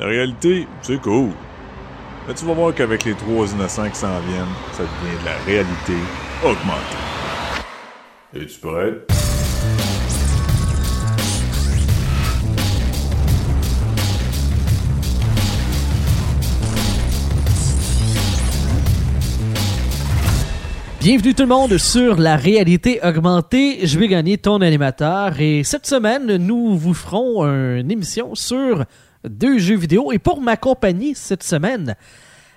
[0.00, 1.28] La réalité, c'est cool.
[2.26, 5.36] Mais tu vas voir qu'avec les trois innocents qui s'en viennent, ça devient de la
[5.44, 5.92] réalité
[6.42, 6.96] augmentée.
[8.34, 8.94] Es-tu prêt?
[21.02, 23.86] Bienvenue tout le monde sur la réalité augmentée.
[23.86, 28.86] Je vais gagner ton animateur et cette semaine, nous vous ferons une émission sur
[29.28, 31.96] deux jeux vidéo et pour m'accompagner cette semaine,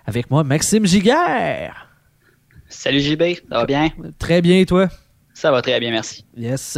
[0.05, 1.89] avec moi Maxime Giguère.
[2.69, 3.89] Salut JB, ça va bien?
[4.17, 4.89] Très bien, toi?
[5.33, 6.25] Ça va très bien, merci.
[6.37, 6.77] Yes.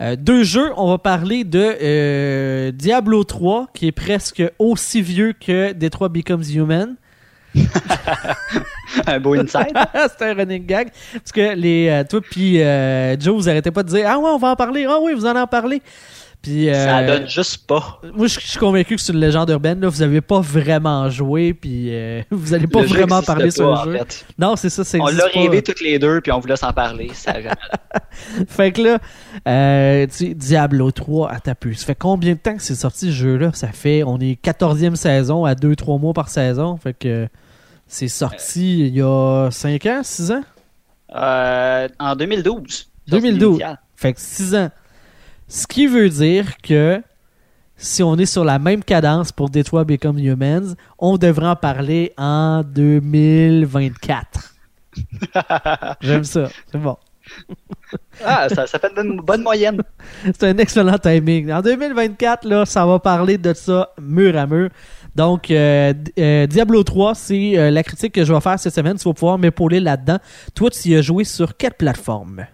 [0.00, 5.32] Euh, deux jeux, on va parler de euh, Diablo 3, qui est presque aussi vieux
[5.32, 6.96] que Detroit Becomes Human.
[9.06, 9.72] un beau inside.
[10.10, 10.90] C'était un running gag.
[11.12, 14.30] Parce que les, euh, toi puis euh, Joe, vous arrêtez pas de dire Ah ouais,
[14.30, 14.86] on va en parler.
[14.88, 15.82] Ah oui, vous en en parler.
[16.48, 18.00] Puis, euh, Ça donne juste pas.
[18.14, 19.80] moi, je je suis convaincu que c'est une légende urbaine.
[19.80, 19.88] Là.
[19.88, 23.84] Vous avez pas vraiment joué, puis euh, vous allez pas Le vraiment parler sur pas,
[23.84, 23.98] le en jeu.
[23.98, 24.26] fait.
[24.38, 27.10] Non, c'est ça, c'est On l'a rêvé toutes les deux, puis on voulait s'en parler.
[27.12, 27.34] Ça
[28.48, 28.98] Fait que là,
[29.46, 31.80] euh, tu sais, Diablo 3 à ta puce.
[31.80, 33.50] Ça fait combien de temps que c'est sorti ce jeu-là?
[33.52, 36.78] Ça fait, on est 14e saison à 2-3 mois par saison.
[36.78, 37.28] Fait que
[37.86, 40.42] c'est sorti il y a 5 ans, 6 ans?
[41.14, 42.88] Euh, en 2012.
[43.08, 43.48] 2012.
[43.50, 43.78] Initial.
[43.96, 44.70] Fait que 6 ans.
[45.48, 47.02] Ce qui veut dire que
[47.76, 52.12] si on est sur la même cadence pour Detroit Become Humans, on devrait en parler
[52.18, 54.54] en 2024.
[56.00, 56.50] J'aime ça.
[56.70, 56.96] C'est bon.
[58.24, 59.82] Ah, ça, ça fait une bonne moyenne.
[60.24, 61.52] C'est un excellent timing.
[61.52, 64.68] En 2024, là, ça va parler de ça mur à mur.
[65.14, 68.96] Donc, euh, euh, Diablo 3, c'est euh, la critique que je vais faire cette semaine.
[68.98, 70.18] Tu vas pouvoir m'épauler là-dedans.
[70.54, 72.46] Toi, tu y as joué sur quelle plateforme?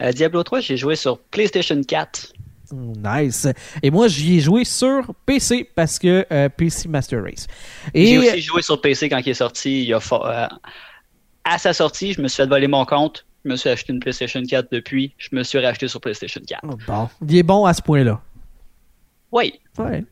[0.00, 2.32] Euh, Diablo 3, j'ai joué sur PlayStation 4.
[2.72, 3.48] Mm, Nice.
[3.82, 7.46] Et moi, j'y ai joué sur PC parce que euh, PC Master Race.
[7.92, 9.82] Et J'ai aussi joué sur PC quand il est sorti.
[9.82, 10.56] Il y a fa- euh,
[11.44, 13.26] à sa sortie, je me suis fait voler mon compte.
[13.44, 15.12] Je me suis acheté une PlayStation 4 depuis.
[15.18, 16.60] Je me suis racheté sur PlayStation 4.
[16.64, 18.20] Oh, bon, il est bon à ce point-là.
[19.34, 19.52] Oui.
[19.78, 20.04] Ouais.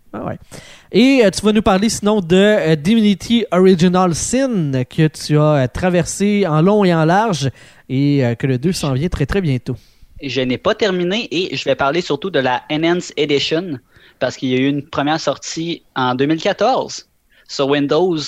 [0.91, 5.63] Et euh, tu vas nous parler sinon de euh, Divinity Original Sin que tu as
[5.63, 7.49] euh, traversé en long et en large
[7.89, 9.77] et euh, que le 2 s'en vient très très bientôt.
[10.21, 13.79] Je n'ai pas terminé et je vais parler surtout de la Enhanced Edition
[14.19, 17.09] parce qu'il y a eu une première sortie en 2014
[17.47, 18.19] sur Windows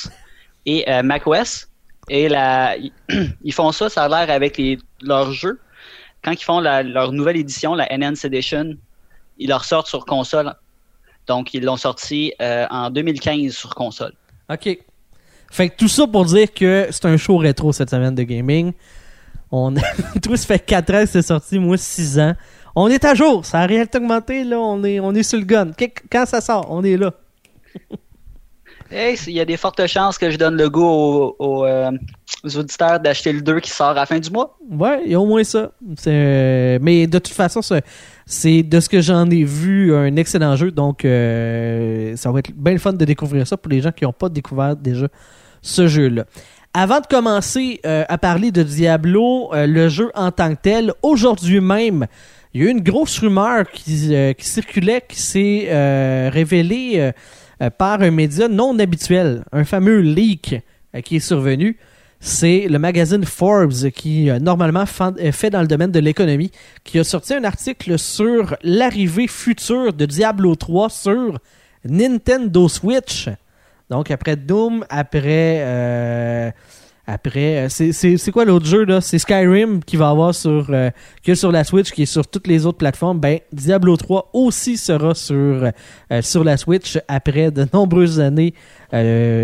[0.66, 1.69] et macOS.
[2.09, 2.77] Et la,
[3.44, 5.59] ils font ça, ça a l'air avec les, leurs jeux.
[6.22, 8.75] Quand ils font la- leur nouvelle édition, la Enhanced Edition,
[9.38, 10.54] ils leur sortent sur console.
[11.26, 14.12] Donc, ils l'ont sorti euh, en 2015 sur console.
[14.50, 14.78] OK.
[15.50, 18.72] Fait que tout ça pour dire que c'est un show rétro cette semaine de gaming.
[19.50, 19.72] On
[20.22, 22.34] Toi, ça fait 4 ans que c'est sorti, moi 6 ans.
[22.76, 25.44] On est à jour, ça a réellement augmenté, là, on est, on est sur le
[25.44, 25.70] gun.
[26.10, 27.12] Quand ça sort, on est là.
[28.91, 31.91] Hey, il y a des fortes chances que je donne le goût aux, aux, euh,
[32.44, 34.56] aux auditeurs d'acheter le 2 qui sort à la fin du mois.
[34.70, 35.72] Ouais, il y a au moins ça.
[36.06, 37.82] Euh, mais de toute façon, c'est,
[38.26, 40.70] c'est de ce que j'en ai vu un excellent jeu.
[40.70, 44.04] Donc, euh, ça va être bien le fun de découvrir ça pour les gens qui
[44.04, 45.08] n'ont pas découvert déjà
[45.62, 46.24] ce jeu-là.
[46.72, 50.92] Avant de commencer euh, à parler de Diablo, euh, le jeu en tant que tel,
[51.02, 52.06] aujourd'hui même,
[52.52, 57.10] il y a eu une grosse rumeur qui, circulait, qui s'est révélée
[57.78, 60.54] par un média non habituel, un fameux leak
[61.04, 61.76] qui est survenu.
[62.26, 66.50] C'est le magazine Forbes qui euh, normalement euh, fait dans le domaine de l'économie,
[66.82, 71.38] qui a sorti un article sur l'arrivée future de Diablo 3 sur
[71.84, 73.28] Nintendo Switch.
[73.90, 76.50] Donc après Doom, après euh,
[77.06, 79.00] après euh, c'est- quoi l'autre jeu là?
[79.00, 80.91] C'est Skyrim qui va avoir sur euh,
[81.22, 83.19] qui est sur la Switch, qui est sur toutes les autres plateformes.
[83.20, 88.54] Ben Diablo 3 aussi sera sur euh, sur la Switch après de nombreuses années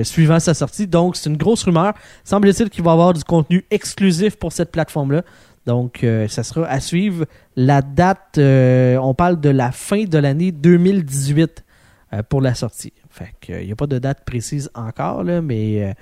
[0.05, 0.87] suivant sa sortie.
[0.87, 1.93] Donc c'est une grosse rumeur.
[2.25, 5.23] Semble-t-il qu'il va avoir du contenu exclusif pour cette plateforme-là.
[5.67, 7.27] Donc, euh, ça sera à suivre.
[7.55, 11.65] La date, on parle de la fin de l'année 2018
[12.13, 12.93] euh, pour la sortie.
[13.11, 15.95] Fait qu'il n'y a pas de date précise encore, là, mais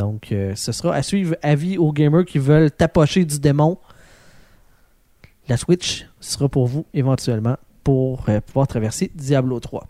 [0.00, 1.36] donc euh, ce sera à suivre.
[1.42, 3.78] Avis aux gamers qui veulent tapocher du démon.
[5.48, 9.86] La Switch sera pour vous éventuellement pour euh, pouvoir traverser Diablo 3.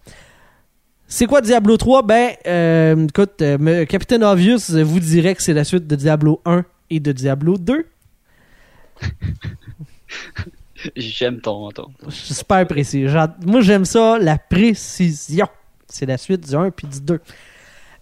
[1.07, 2.03] C'est quoi Diablo 3?
[2.03, 6.65] Ben, euh, écoute, euh, Captain Obvious vous dirait que c'est la suite de Diablo 1
[6.91, 7.87] et de Diablo 2.
[10.97, 11.89] J'aime ton, ton.
[12.07, 13.07] Je suis super précis.
[13.45, 15.47] Moi, j'aime ça, la précision.
[15.87, 17.21] C'est la suite du 1 puis du 2.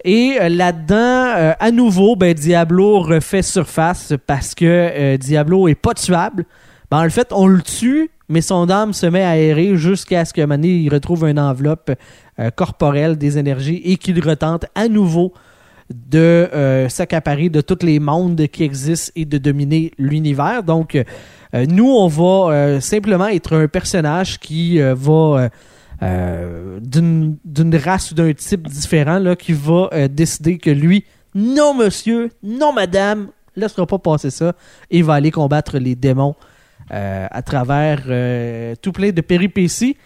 [0.05, 0.95] Et euh, là-dedans,
[1.37, 6.45] euh, à nouveau, ben, Diablo refait surface parce que euh, Diablo est pas tuable.
[6.91, 10.35] Ben, en fait, on le tue mais son âme se met à errer jusqu'à ce
[10.35, 11.93] que Mané il retrouve une enveloppe
[12.57, 15.33] corporelle des énergies et qu'il retente à nouveau
[15.89, 16.47] de
[16.91, 20.63] s'accaparer de tous les mondes qui existent et de dominer l'univers.
[20.63, 21.03] Donc,
[21.55, 25.49] nous, on va simplement être un personnage qui va
[26.01, 31.05] euh, d'une race ou d'un type différent là, qui va euh, décider que lui,
[31.35, 34.53] non monsieur, non madame, laissera pas passer ça
[34.91, 36.37] et va aller combattre les démons
[36.93, 38.03] euh, à travers
[38.81, 39.97] tout plein de péripéties.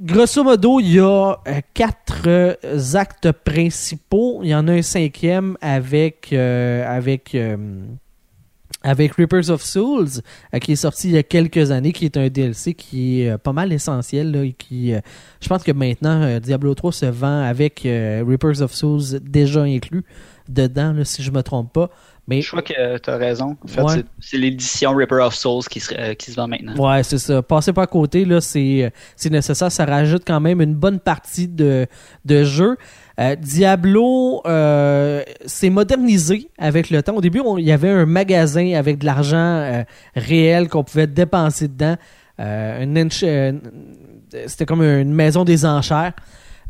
[0.00, 1.38] Grosso modo, il y a
[1.72, 2.58] quatre
[2.94, 4.40] actes principaux.
[4.42, 7.36] Il y en a un cinquième avec avec
[8.82, 10.20] avec Reapers of Souls,
[10.54, 13.30] euh, qui est sorti il y a quelques années, qui est un DLC qui est
[13.30, 14.30] euh, pas mal essentiel.
[14.32, 15.00] là, et qui, euh,
[15.40, 20.04] je pense que maintenant, Diablo 3 se vend avec Reapers of Souls déjà inclus
[20.48, 21.90] dedans, là, si je me trompe pas.
[22.26, 23.54] Mais Je crois que tu as raison.
[23.62, 24.02] En fait, Ouais.
[24.18, 26.74] c'est- l'édition Ripper of Souls qui se, euh, qui se vend maintenant.
[26.76, 27.42] Ouais, c'est ça.
[27.42, 29.70] Passez pas à côté, là, c'est, c'est nécessaire.
[29.70, 31.86] Ça rajoute quand même une bonne partie de,
[32.24, 32.76] de jeu.
[33.20, 37.14] Euh, Diablo euh, s'est modernisé avec le temps.
[37.14, 39.84] Au début, il y avait un magasin avec de l'argent euh,
[40.16, 41.96] réel qu'on pouvait dépenser dedans.
[44.46, 46.14] C'était comme une maison des enchères,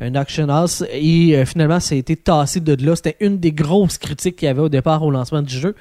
[0.01, 0.85] un auction house.
[0.93, 2.95] Et finalement, ça a été tassé de là.
[2.95, 5.75] C'était une des grosses critiques qu'il y avait au départ au lancement du jeu.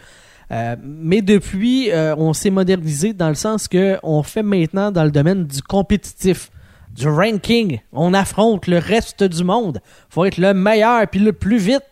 [0.49, 5.45] Mais depuis, on s'est modernisé dans le sens que on fait maintenant dans le domaine
[5.45, 6.49] du compétitif,
[6.93, 7.79] du ranking.
[7.91, 9.81] On affronte le reste du monde.
[10.09, 11.83] Faut être le meilleur puis le plus vite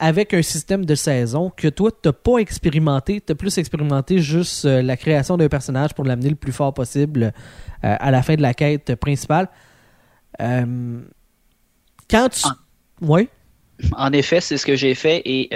[0.00, 4.80] avec un système de saison que toi t'as pas expérimenté, t'as plus expérimenté juste euh,
[4.80, 8.42] la création d'un personnage pour l'amener le plus fort possible euh, à la fin de
[8.42, 9.48] la quête principale.
[10.40, 11.00] Euh,
[12.08, 12.48] quand tu,
[13.02, 13.28] ouais?
[13.96, 15.48] En effet, c'est ce que j'ai fait et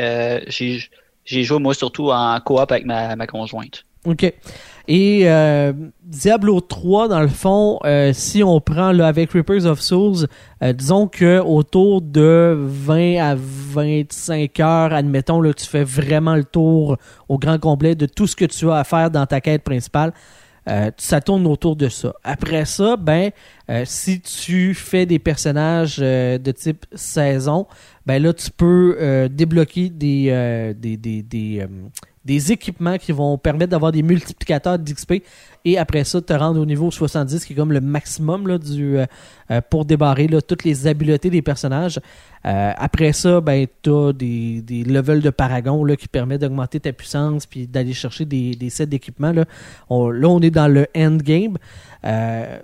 [0.48, 0.78] j'ai
[1.24, 3.84] j'ai joué moi surtout en coop avec ma, ma conjointe.
[4.04, 4.32] OK.
[4.86, 5.72] Et euh,
[6.02, 10.26] Diablo 3, dans le fond, euh, si on prend là, avec Reapers of Souls,
[10.62, 16.44] euh, disons que autour de 20 à 25 heures, admettons, là, tu fais vraiment le
[16.44, 16.98] tour
[17.30, 20.12] au grand complet de tout ce que tu as à faire dans ta quête principale.
[20.68, 22.14] Euh, ça tourne autour de ça.
[22.24, 23.30] Après ça, ben,
[23.70, 27.66] euh, si tu fais des personnages euh, de type saison,
[28.06, 31.66] ben là, tu peux débloquer des, des, des, des,
[32.24, 35.22] des équipements qui vont permettre d'avoir des multiplicateurs d'XP
[35.66, 39.06] et après ça, te rendre au niveau 70, qui est comme le maximum euh,
[39.50, 41.98] euh, pour débarrer toutes les habiletés des personnages.
[42.44, 47.46] Euh, après ça, ben, tu as des, levels de paragon qui permettent d'augmenter ta puissance
[47.46, 49.32] puis d'aller chercher des, des sets d'équipements.
[49.32, 49.46] Là.
[49.88, 51.56] On, là, on est dans le endgame.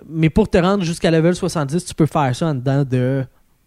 [0.07, 3.25] Mais pour te rendre jusqu'à level 70, tu peux faire ça en dedans de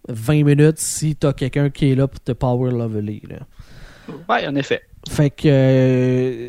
[0.09, 3.21] 20 minutes si tu as quelqu'un qui est là pour te power leveler.
[4.29, 4.83] Ouais, en effet.
[5.09, 6.49] Fait que euh,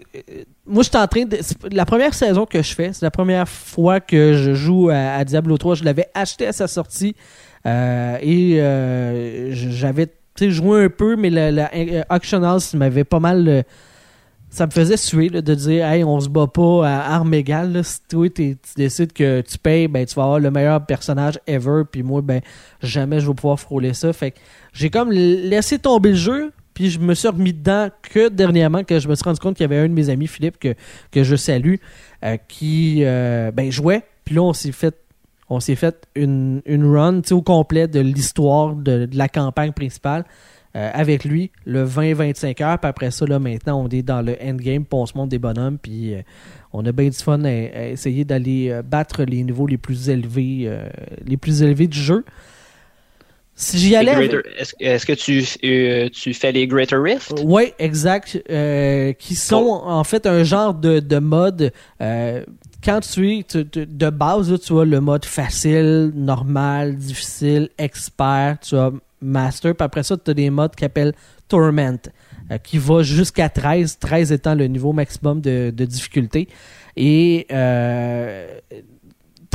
[0.66, 1.40] moi je suis en train de
[1.72, 5.58] la première saison que je fais, c'est la première fois que je joue à, Diablo
[5.58, 7.16] 3, je l'avais acheté à sa sortie
[7.66, 10.08] euh, et euh, j'avais
[10.40, 13.62] joué un peu mais la, la euh, Auction House m'avait pas mal euh,
[14.50, 18.00] ça me faisait suer de dire hey on se bat pas à armes égales si
[18.08, 22.04] toi tu décides que tu payes ben tu vas avoir le meilleur personnage ever puis
[22.04, 22.42] moi ben
[22.82, 24.14] jamais je vais pouvoir frôler ça.
[24.14, 24.38] Fait que
[24.72, 29.00] j'ai comme laissé tomber le jeu puis je me suis remis dedans que dernièrement que
[29.00, 30.76] je me suis rendu compte qu'il y avait un de mes amis Philippe que,
[31.10, 31.76] que je salue
[32.24, 34.04] euh, qui euh, ben jouait.
[34.26, 34.96] Puis là on s'est fait
[35.50, 40.26] on s'est fait une, une run au complet de l'histoire de, la campagne principale
[40.76, 42.80] euh, avec lui le 20-25 heures.
[42.80, 45.40] Puis après ça là maintenant on est dans le endgame puis on se monte des
[45.40, 46.14] bonhommes puis
[46.74, 50.70] on a bien du fun à, essayer d'aller battre les niveaux les plus élevés
[51.26, 52.26] les plus élevés du jeu
[53.56, 54.34] si j'y allais avec-
[54.80, 57.34] Est-ce que tu, euh, tu fais les Greater Rift?
[57.44, 58.42] oui, exact.
[58.50, 61.72] Euh, qui sont en fait un genre de, de mode.
[62.02, 62.44] euh,
[62.84, 67.70] quand tu es tu- tu- de base, là, tu as le mode facile, normal, difficile,
[67.80, 71.14] expert, tu as master, puis après ça, tu as des modes qui appellent
[71.48, 71.98] Torment,
[72.52, 76.48] euh, qui va jusqu'à 13, 13 étant le niveau maximum de, de difficulté.
[76.98, 78.60] Et euh,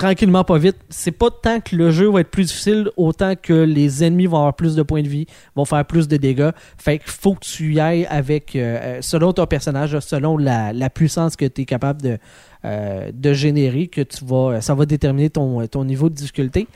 [0.01, 3.53] tranquillement, pas vite, c'est pas tant que le jeu va être plus difficile, autant que
[3.53, 6.53] les ennemis vont avoir plus de points de vie, vont faire plus de dégâts.
[6.79, 10.89] Fait qu'il faut que tu y ailles avec, euh, selon ton personnage, selon la, la
[10.89, 12.19] puissance que tu es capable de,
[12.65, 16.67] euh, de générer, que tu vas, ça va déterminer ton, ton niveau de difficulté.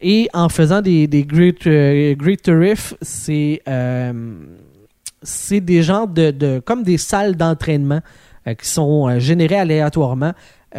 [0.00, 4.12] Et en faisant des, des Great, euh, great Rift, c'est euh,
[5.52, 8.00] des genres de, de comme des salles d'entraînement
[8.48, 10.32] euh, qui sont euh, générées aléatoirement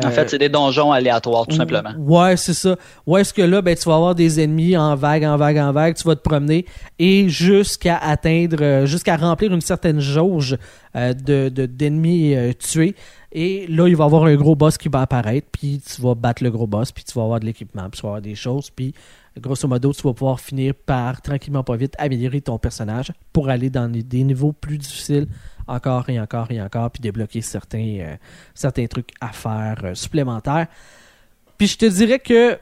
[0.04, 1.92] En fait, c'est des donjons aléatoires, tout Ou- simplement.
[1.98, 2.76] Ouais, c'est ça.
[3.06, 5.72] Où est-ce que là, ben, tu vas avoir des ennemis en vague, en vague, en
[5.72, 6.66] vague, tu vas te promener
[7.00, 10.58] et jusqu'à atteindre, euh, jusqu'à remplir une certaine jauge
[10.98, 12.94] euh, de, de- d'ennemis euh, tués.
[13.32, 16.16] Et là, il va y avoir un gros boss qui va apparaître, puis tu vas
[16.16, 18.36] battre le gros boss, puis tu vas avoir de l'équipement, puis tu vas avoir des
[18.36, 18.94] choses, puis
[19.40, 23.70] grosso modo, tu vas pouvoir finir par, tranquillement pas vite, améliorer ton personnage pour aller
[23.70, 25.28] dans des niveaux plus difficiles
[25.68, 28.16] encore et encore et encore, puis débloquer certains, euh,
[28.54, 30.68] certains trucs à faire euh, supplémentaires.
[31.58, 32.58] Puis je te dirais que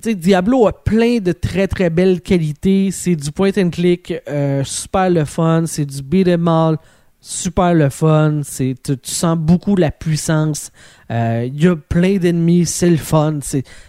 [0.00, 2.90] Diablo a plein de très très belles qualités.
[2.90, 5.64] C'est du point and click, euh, super le fun.
[5.66, 6.76] C'est du beat 'em all,
[7.26, 8.40] super le fun.
[8.44, 10.70] C'est, tu, sens beaucoup la puissance.
[11.10, 13.38] Euh, Il y a plein d'ennemis, c'est le fun.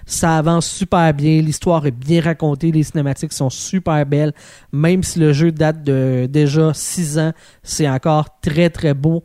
[0.05, 1.41] Ça avance super bien.
[1.41, 2.71] L'histoire est bien racontée.
[2.71, 4.33] Les cinématiques sont super belles.
[4.71, 9.21] Même si le jeu date de déjà 6 ans, c'est encore très très beau.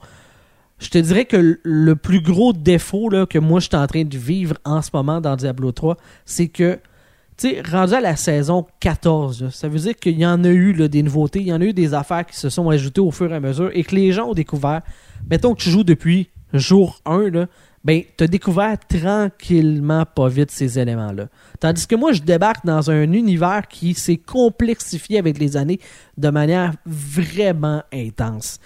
[0.81, 3.87] Je te dirais que le- le plus gros défaut là, que moi je suis en
[3.87, 6.81] train de vivre en ce moment dans Diablo 3, c'est que,
[7.41, 10.49] tu sais, rendu à la saison 14, là, ça veut dire qu'il y en a
[10.49, 13.11] eu des nouveautés, il y en a eu des affaires qui se sont ajoutées au
[13.11, 14.83] fur et à mesure et que les gens ont découvert.
[15.29, 17.47] Mettons que tu joues depuis jour 1, là,
[17.83, 21.29] ben, tu as découvert tranquillement, pas vite, ces éléments-là.
[21.61, 25.81] Tandis que moi, je débarque dans un univers qui s'est complexifié avec les années
[26.19, 28.59] de manière vraiment intense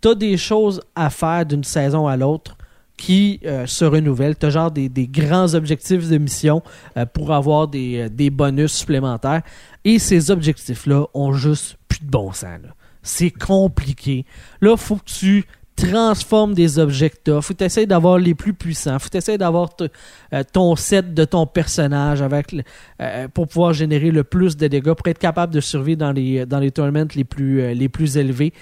[0.00, 2.55] t'as des choses à faire d'une saison à l'autre
[2.96, 4.36] qui euh, se renouvellent.
[4.36, 6.62] T'as genre des, des grands objectifs de mission
[6.96, 9.42] euh, pour avoir des, euh, des bonus supplémentaires.
[9.84, 12.60] Et ces objectifs-là ont juste plus de bon sens.
[13.02, 14.24] C'est compliqué.
[14.60, 15.44] Là, faut que tu
[15.76, 17.42] transformes des t'as.
[17.42, 18.98] Faut que t'essayes d'avoir les plus puissants.
[18.98, 19.88] Faut que t'essayes d'avoir t-
[20.32, 22.54] euh, ton set de ton personnage avec
[23.34, 26.60] pour pouvoir générer le plus de dégâts, pour être capable de survivre dans les, dans
[26.60, 28.54] les tournaments les plus, les plus élevés.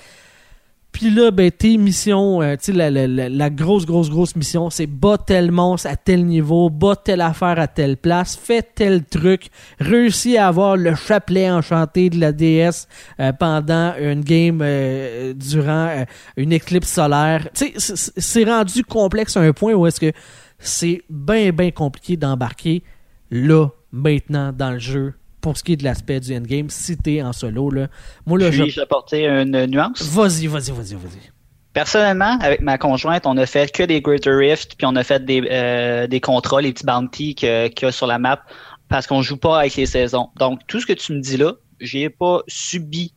[0.94, 5.18] Puis là, ben, tes missions, euh, tu sais, la, grosse, grosse, grosse mission, c'est bas
[5.18, 9.48] tel monstre à tel niveau, bas telle affaire à telle place, fais tel truc,
[9.80, 12.86] réussis à avoir le chapelet enchanté de la déesse
[13.18, 16.04] euh, pendant une game euh, durant
[16.36, 17.48] une éclipse solaire.
[17.54, 20.12] Tu sais, c'est rendu complexe à un point où est-ce que
[20.60, 22.84] c'est bien, bien compliqué d'embarquer
[23.32, 27.20] là, maintenant, dans le jeu, pour ce qui est de l'aspect du endgame, si t'es
[27.20, 27.88] en solo, là.
[28.24, 28.62] Moi, là, je...
[28.62, 30.00] Puis-je apporter une nuance?
[30.00, 31.30] Vas-y, vas-y, vas-y, vas-y.
[31.74, 35.22] Personnellement, avec ma conjointe, on a fait que des Greater Rift, puis on a fait
[35.22, 38.42] des, euh, des contrats, les petits bounties qu'il y a sur la map,
[38.88, 40.30] parce qu'on joue pas avec les saisons.
[40.38, 43.12] Donc, tout ce que tu me dis là, j'ai pas subi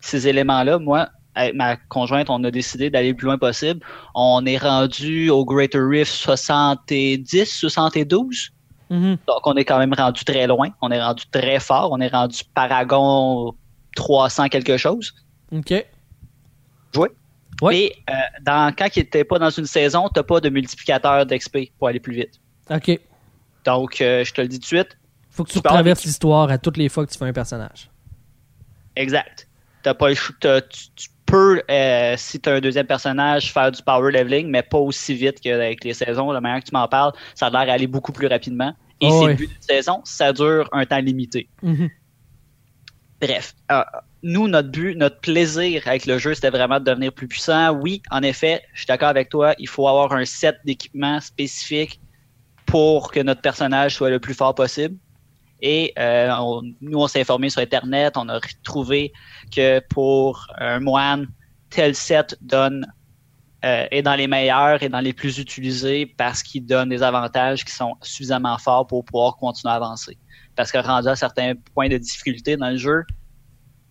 [0.00, 0.80] ces éléments-là.
[0.80, 3.78] Moi, avec ma conjointe, on a décidé d'aller le plus loin possible.
[4.16, 8.50] On est rendu au Greater Rift 70, 72.
[8.90, 9.18] Mhm.
[9.26, 10.68] Donc, on est quand même rendu très loin.
[10.82, 11.90] On est rendu très fort.
[11.92, 13.54] On est rendu Paragon
[13.96, 15.14] 300 quelque chose.
[15.52, 15.72] OK.
[16.94, 17.08] Joué.
[17.62, 17.78] Ouais.
[17.78, 21.24] Et euh, dans, quand il n'était pas dans une saison, tu n'as pas de multiplicateur
[21.24, 22.40] d'XP pour aller plus vite.
[22.68, 22.98] OK.
[23.64, 24.98] Donc, euh, je te le dis tout de suite.
[25.30, 27.90] Faut que tu Tu traverses l'histoire à toutes les fois que tu fais un personnage.
[28.96, 29.48] Exact.
[29.82, 33.82] T'as pas le tu, tu peux, euh, si tu as un deuxième personnage, faire du
[33.82, 36.30] power leveling, mais pas aussi vite qu'avec les saisons.
[36.32, 38.74] La manière que tu m'en parles, ça a l'air d'aller beaucoup plus rapidement.
[39.00, 41.48] Et Oh c'est but d'une saison, ça dure un temps limité.
[41.62, 41.88] Mhm.
[43.20, 43.82] Bref, euh,
[44.22, 47.70] nous, notre but, notre plaisir avec le jeu, c'était vraiment de devenir plus puissant.
[47.72, 52.00] Oui, en effet, je suis d'accord avec toi, il faut avoir un set d'équipements spécifique
[52.66, 54.96] pour que notre personnage soit le plus fort possible.
[55.62, 59.12] Et euh, on- nous, on s'est informé sur Internet, on a trouvé
[59.54, 61.26] que pour un moine,
[61.70, 62.86] tel set donne
[63.64, 67.62] euh, est dans les meilleurs et dans les plus utilisés parce qu'il donne des avantages
[67.64, 70.16] qui sont suffisamment forts pour pouvoir continuer à avancer.
[70.56, 73.04] Parce que rendu à certains points de difficulté dans le jeu,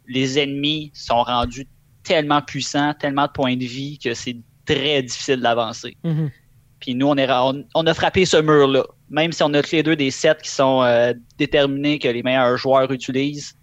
[0.08, 1.68] les ennemis sont rendus
[2.04, 5.96] tellement puissants, tellement de points de vie que c'est très difficile d'avancer.
[6.04, 6.32] Mhm.
[6.80, 8.84] Puis nous, on, est, on, on a frappé ce mur-là.
[9.10, 12.22] Même si on a tous les deux des sets qui sont euh, déterminés que les
[12.24, 13.56] meilleurs joueurs utilisent,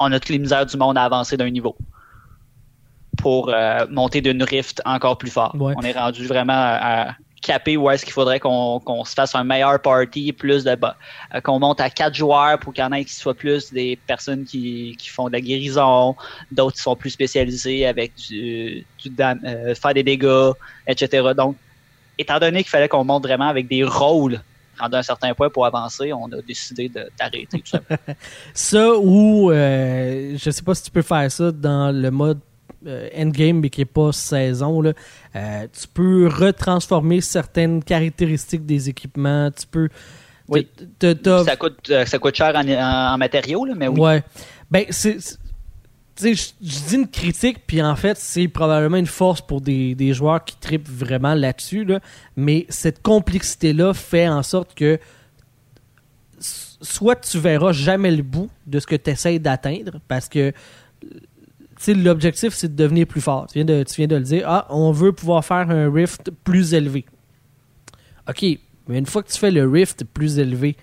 [0.00, 1.76] on a toutes les misères du monde à avancer d'un niveau
[3.16, 5.54] pour euh, monter d'une rift encore plus fort.
[5.58, 5.74] Ouais.
[5.76, 9.44] On est rendu vraiment à, à caper où est-ce qu'il faudrait qu'on se fasse un
[9.44, 13.04] meilleur party, plus de euh, qu'on monte à quatre joueurs pour qu'il y en ait
[13.04, 16.16] qui soient plus des personnes qui, qui font de la guérison,
[16.50, 20.50] d'autres qui sont plus spécialisés avec du, du dam- euh, faire des dégâts,
[20.86, 21.28] etc.
[21.36, 21.56] Donc,
[22.18, 24.40] étant donné qu'il fallait qu'on monte vraiment avec des rôles
[24.78, 27.98] rendu à un certain point pour avancer, on a décidé de- d'arrêter tout simplement.
[28.54, 32.38] Ça ou euh, je sais pas si tu peux faire ça dans le mode
[32.86, 34.92] euh, endgame mais qui est pas saison là.
[35.34, 39.50] Euh, tu peux retransformer certaines caractéristiques des équipements.
[39.50, 39.88] Tu peux.
[40.48, 40.66] Oui.
[41.44, 44.00] ça, coûte, euh, ça coûte cher en, en- en matériaux, là, mais oui.
[44.00, 44.22] Ouais.
[44.70, 45.18] Ben, c'est.
[46.20, 50.44] Je, dis une critique, puis en fait, c'est probablement une force pour des, des joueurs
[50.44, 52.00] qui tripent vraiment là-dessus, là.
[52.36, 54.98] mais cette complexité-là fait en sorte que
[56.40, 60.52] soit tu verras jamais le bout de ce que tu essaies d'atteindre, parce que
[61.86, 63.46] l'objectif, c'est de devenir plus fort.
[63.46, 64.44] Tu viens, de, tu viens de le dire.
[64.46, 67.04] Ah, on veut pouvoir faire un rift plus élevé.
[68.28, 68.44] OK,
[68.88, 70.76] mais une fois que tu fais le rift plus élevé,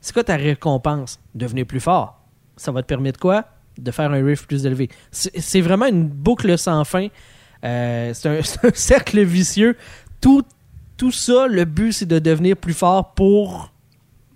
[0.00, 1.18] c'est quoi ta récompense?
[1.34, 2.20] Devenir plus fort.
[2.56, 3.46] Ça va te permettre quoi?
[3.78, 4.88] De faire un rift plus élevé.
[5.10, 7.08] C'est vraiment une boucle sans fin.
[7.64, 8.42] Euh, c'est un,
[8.74, 9.76] cercle vicieux.
[10.20, 10.44] Tout,
[10.96, 13.72] tout ça, le but, c'est de devenir plus fort pour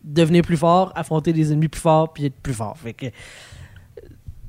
[0.05, 2.77] devenir plus fort, affronter des ennemis plus forts, puis être plus fort.
[2.79, 3.13] Fait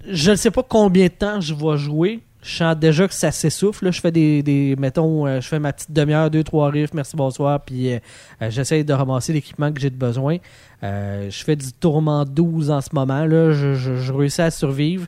[0.07, 2.21] je ne sais pas combien de temps je vais jouer.
[2.41, 3.91] Je sens déjà que ça s'essouffle.
[3.91, 7.17] Je fais des, des mettons, euh, je fais ma petite demi-heure, deux, trois riffs, merci,
[7.17, 7.99] bonsoir, puis euh,
[8.41, 10.37] euh, j'essaie de ramasser l'équipement que j'ai de besoin.
[10.83, 13.25] Euh, je fais du tourment 12 en ce moment.
[13.25, 13.51] Là.
[13.51, 15.07] Je, réussis à survivre.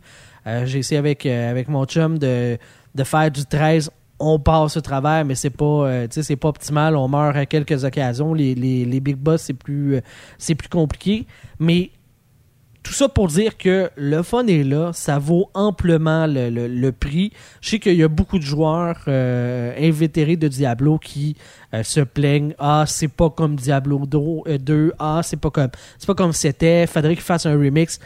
[0.66, 2.58] J'ai essayé avec, avec mon chum de,
[2.96, 3.92] de faire du 13.
[4.20, 6.96] On passe au travers, mais c'est pas, pas optimal.
[6.96, 8.34] On meurt à quelques occasions.
[8.34, 10.02] Les, les, les big boss, c'est plus,
[10.38, 11.26] c'est plus compliqué.
[11.60, 11.92] Mais
[12.84, 17.32] tout ça pour dire que le fun est là, ça vaut amplement le, le- prix.
[17.62, 21.36] Je sais qu'il y a beaucoup de joueurs euh, invétérés de Diablo qui
[21.74, 22.54] euh, se plaignent.
[22.60, 26.34] Ah c'est pas comme Diablo 2, euh, 2, ah c'est pas comme c'est pas comme
[26.34, 28.00] c'était, faudrait qu'il fasse un remix.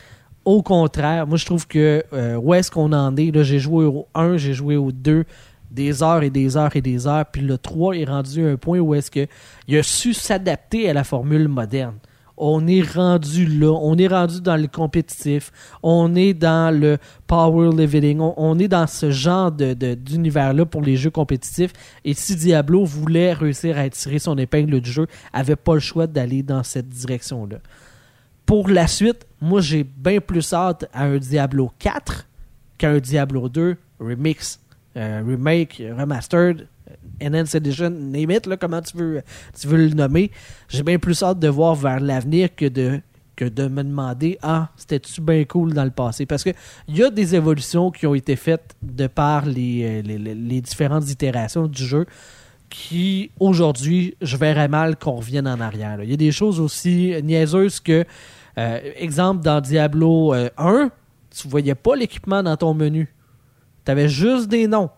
[0.43, 2.03] Au contraire, moi je trouve que
[2.37, 3.33] où est-ce qu'on en est?
[3.35, 5.25] Là, j'ai joué au 1, j'ai joué au 2
[5.71, 8.55] des heures et des heures et des heures, puis le 3 est rendu à un
[8.55, 9.27] point où est-ce que
[9.67, 11.95] il a su s'adapter à la formule moderne
[12.37, 15.51] on est rendu là, on est rendu dans le compétitif,
[15.81, 20.81] on est dans le power leveling, on, est dans ce genre de, de- d'univers-là pour
[20.81, 21.71] les jeux compétitifs.
[22.03, 26.07] Et si Diablo voulait réussir à tirer son épingle du jeu, avait pas le choix
[26.07, 27.57] d'aller dans cette direction-là.
[28.45, 32.27] Pour la suite, moi j'ai bien plus hâte à un Diablo 4
[32.77, 34.59] qu'à un Diablo 2 remix,
[34.97, 36.67] euh, remake, remastered,
[37.21, 39.21] Enhanced Edition, name it, là, comment tu veux,
[39.59, 40.31] tu veux le nommer.
[40.69, 42.99] J'ai bien plus hâte de voir vers l'avenir que de,
[43.35, 46.51] que de me demander Ah, c'était-tu bien cool dans le passé Parce que
[46.87, 50.61] il y a des évolutions qui ont été faites de par les, euh, les, les-
[50.61, 52.05] différentes itérations du jeu
[52.69, 55.99] qui, aujourd'hui, je verrais mal qu'on revienne en arrière.
[56.03, 58.03] Il y a des choses aussi niaiseuses que,
[58.57, 60.89] euh, exemple, dans Diablo euh, 1,
[61.29, 63.13] tu voyais pas l'équipement dans ton menu.
[63.85, 64.89] Tu avais juste des noms.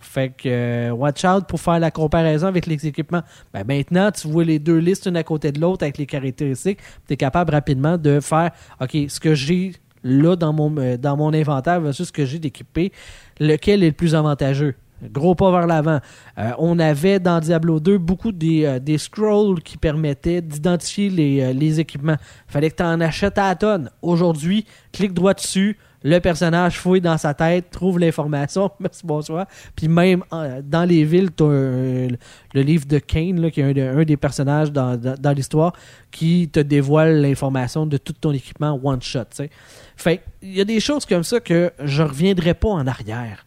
[0.00, 3.22] Fait que euh, watch out pour faire la comparaison avec les équipements.
[3.52, 6.80] Ben maintenant, tu vois les deux listes une à côté de l'autre avec les caractéristiques.
[7.06, 11.16] Tu es capable rapidement de faire OK, ce que j'ai là dans mon, euh, dans
[11.16, 12.92] mon inventaire versus ce que j'ai d'équipé,
[13.38, 14.74] lequel est le plus avantageux?
[15.02, 16.00] Gros pas vers l'avant.
[16.38, 21.52] Euh, on avait dans Diablo 2 beaucoup des, des scrolls qui permettaient d'identifier les, euh,
[21.52, 22.16] les équipements.
[22.46, 23.90] Fallait que tu en achètes à la tonne.
[24.02, 29.46] Aujourd'hui, clique droit dessus, le personnage fouille dans sa tête, trouve l'information, merci bonsoir.
[29.76, 33.72] Puis même euh, dans les villes, tu le livre de Kane, là, qui est un,
[33.72, 35.72] de- un des personnages dans, l'histoire,
[36.10, 39.20] qui te dévoile l'information de tout ton équipement one shot.
[39.30, 39.50] tu sais.
[39.96, 43.44] Fait il y a des choses comme ça que je reviendrai pas en arrière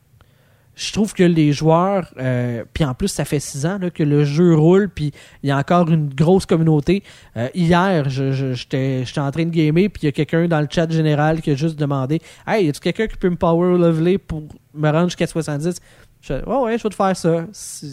[0.75, 4.23] je trouve que les joueurs, euh, puis en plus ça fait six ans que le
[4.23, 5.11] jeu roule, puis
[5.43, 7.03] il y a encore une grosse communauté.
[7.37, 10.47] Euh, hier, je- je- j'étais j'étais en train de gamer, puis il y a quelqu'un
[10.47, 13.35] dans le chat général qui a juste demandé Hey, y a-tu quelqu'un qui peut me
[13.35, 15.79] power leveler pour me rendre jusqu'à 70
[16.21, 17.45] je, Ouais, ouais, je vais te faire ça.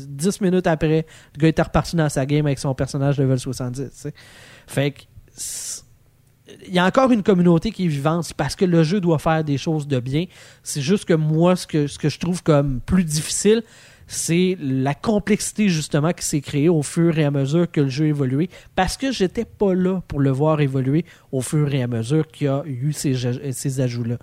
[0.08, 3.90] Dix minutes après, le gars était reparti dans sa game avec son personnage level 70.
[3.90, 4.14] tu sais.
[4.66, 5.02] Fait que.
[6.66, 9.44] Il y a encore une communauté qui est vivante parce que le jeu doit faire
[9.44, 10.26] des choses de bien.
[10.62, 13.62] C'est juste que moi, ce que, je trouve comme plus difficile,
[14.06, 18.06] c'est la complexité justement qui s'est créée au fur et à mesure que le jeu
[18.06, 18.48] évoluait.
[18.74, 22.46] Parce que j'étais pas là pour le voir évoluer au fur et à mesure qu'il
[22.46, 24.16] y a eu ces, ajouts-là.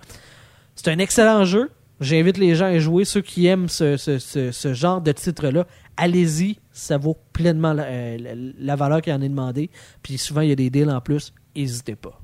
[0.74, 1.70] C'est un excellent jeu.
[2.00, 3.04] J'invite les gens à jouer.
[3.04, 6.58] Ceux qui aiment ce, genre de titre-là, allez-y.
[6.70, 9.68] Ça vaut pleinement la, euh, la- la valeur qui en est demandée.
[10.02, 11.32] Puis souvent, il y a des deals en plus.
[11.56, 12.20] N'hésitez pas.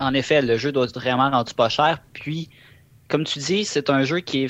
[0.00, 2.00] En effet, le jeu doit être vraiment rendu pas cher.
[2.12, 2.48] Puis,
[3.08, 4.48] comme tu dis, c'est un jeu qui,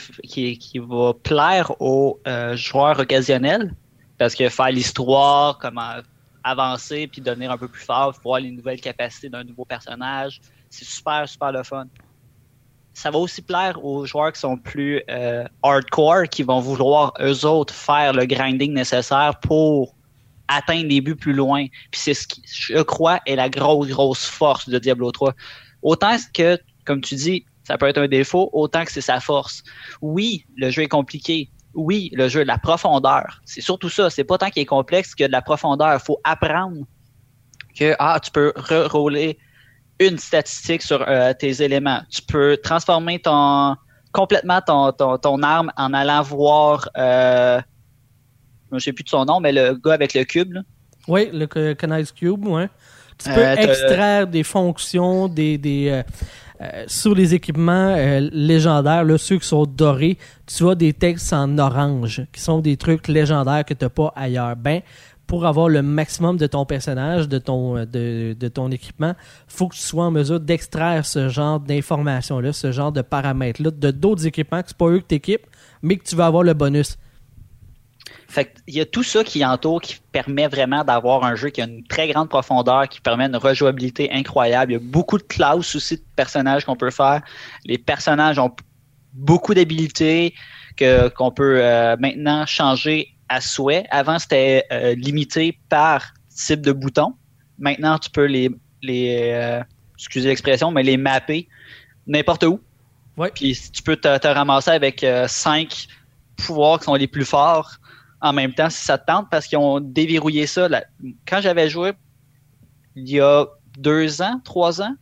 [0.76, 3.74] va plaire aux euh, joueurs occasionnels
[4.18, 6.00] parce que faire l'histoire, comment
[6.42, 10.84] avancer puis devenir un peu plus fort, voir les nouvelles capacités d'un nouveau personnage, c'est
[10.84, 11.86] super, super le fun.
[12.94, 17.46] Ça va aussi plaire aux joueurs qui sont plus euh, hardcore, qui vont vouloir eux
[17.46, 19.94] autres faire le grinding nécessaire pour
[20.48, 21.66] atteindre des buts plus loin.
[21.90, 25.34] Puis c'est ce qui, je crois, est la grosse, grosse force de Diablo 3.
[25.82, 29.62] Autant que, comme tu dis, ça peut être un défaut, autant que c'est sa force.
[30.00, 31.50] Oui, le jeu est compliqué.
[31.74, 33.42] Oui, le jeu de la profondeur.
[33.44, 34.08] C'est surtout ça.
[34.10, 35.92] C'est pas tant qu'il est complexe a de la profondeur.
[35.94, 36.86] Il faut apprendre
[37.78, 39.38] que ah, tu peux rerouler
[40.00, 42.00] une statistique sur euh, tes éléments.
[42.10, 43.76] Tu peux transformer ton,
[44.12, 47.60] complètement ton, ton, ton arme en allant voir, euh,
[48.70, 50.52] je ne sais plus de son nom, mais le gars avec le cube.
[50.52, 50.62] Là.
[51.06, 52.68] Oui, le Connise Cube, ouais.
[53.18, 56.02] Tu peux Euh, t'as- extraire des fonctions des, des, euh,
[56.60, 61.32] euh, sur les équipements euh, légendaires, là, ceux qui sont dorés, tu as des textes
[61.32, 64.54] en orange, qui sont des trucs légendaires que tu n'as pas ailleurs.
[64.54, 64.82] Ben,
[65.26, 69.14] pour avoir le maximum de ton personnage, de ton, de, de ton équipement,
[69.46, 73.90] faut que tu sois en mesure d'extraire ce genre d'informations-là, ce genre de paramètres-là, de
[73.90, 75.46] d'autres équipements que c'est pas eux que tu équipes,
[75.82, 76.96] mais que tu vas avoir le bonus.
[78.30, 81.62] Fait il y a tout ça qui entoure, qui permet vraiment d'avoir un jeu qui
[81.62, 84.72] a une très grande profondeur, qui permet une rejouabilité incroyable.
[84.72, 87.22] Il y a beaucoup de classes aussi de personnages qu'on peut faire.
[87.64, 88.54] Les personnages ont
[89.14, 90.34] beaucoup d'habilités
[90.76, 93.86] que qu'on peut euh, maintenant changer à souhait.
[93.90, 97.14] Avant, c'était euh, limité par type de bouton.
[97.58, 98.50] Maintenant, tu peux les,
[98.82, 99.62] les euh,
[99.94, 101.48] excusez l'expression, mais les mapper
[102.06, 102.60] n'importe où.
[103.16, 103.30] Ouais.
[103.34, 105.86] Puis tu peux te, te ramasser avec cinq
[106.36, 107.78] pouvoirs qui sont les plus forts
[108.20, 110.68] en même temps si ça te tente parce qu'ils ont déverrouillé ça.
[111.26, 111.92] Quand j'avais joué
[112.96, 114.94] il y a deux ans, trois ans,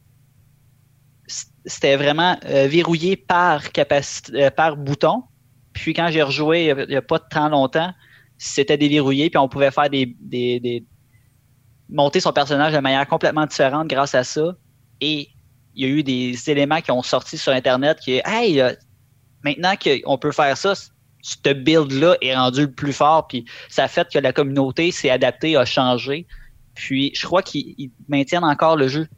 [1.65, 5.25] c'était vraiment euh, verrouillé par capacité, euh, par bouton.
[5.73, 7.93] Puis quand j'ai rejoué il n'y a, pas temps longtemps,
[8.39, 10.85] c'était déverrouillé puis on pouvait faire des, des, des-
[11.89, 14.55] monter son personnage de manière complètement différente grâce à ça.
[15.01, 15.31] Et
[15.75, 18.73] il y a eu des éléments qui ont sorti sur Internet qui est Hey, euh,
[19.43, 20.75] maintenant qu'on peut faire ça,
[21.27, 25.11] ce build-là est rendu le plus fort, puis ça a fait que la communauté s'est
[25.11, 26.27] adaptée, a changé.
[26.75, 29.09] Puis je crois qu'ils ils maintiennent encore le jeu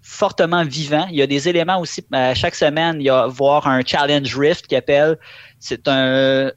[0.00, 1.06] fortement vivant.
[1.10, 4.34] Il y a des éléments aussi, euh, chaque semaine, il y a voir un challenge
[4.36, 5.18] rift qui appelle.
[5.58, 6.50] C'est un.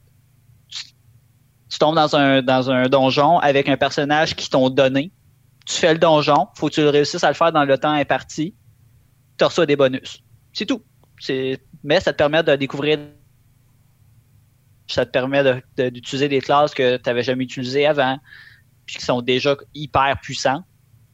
[1.70, 5.12] Tu, tombes dans un, dans un donjon avec un personnage qui t'ont donné.
[5.66, 8.56] Tu fais le donjon, faut que tu réussisses à le faire dans le temps imparti.
[9.38, 10.24] Tu reçois des bonus.
[10.54, 10.84] C'est tout.
[11.84, 13.00] Mais ça te permet de découvrir
[14.94, 15.44] ça te permet
[15.78, 18.18] d'utiliser des classes que tu n'avais jamais utilisées avant,
[18.86, 20.64] puis qui sont déjà hyper puissants.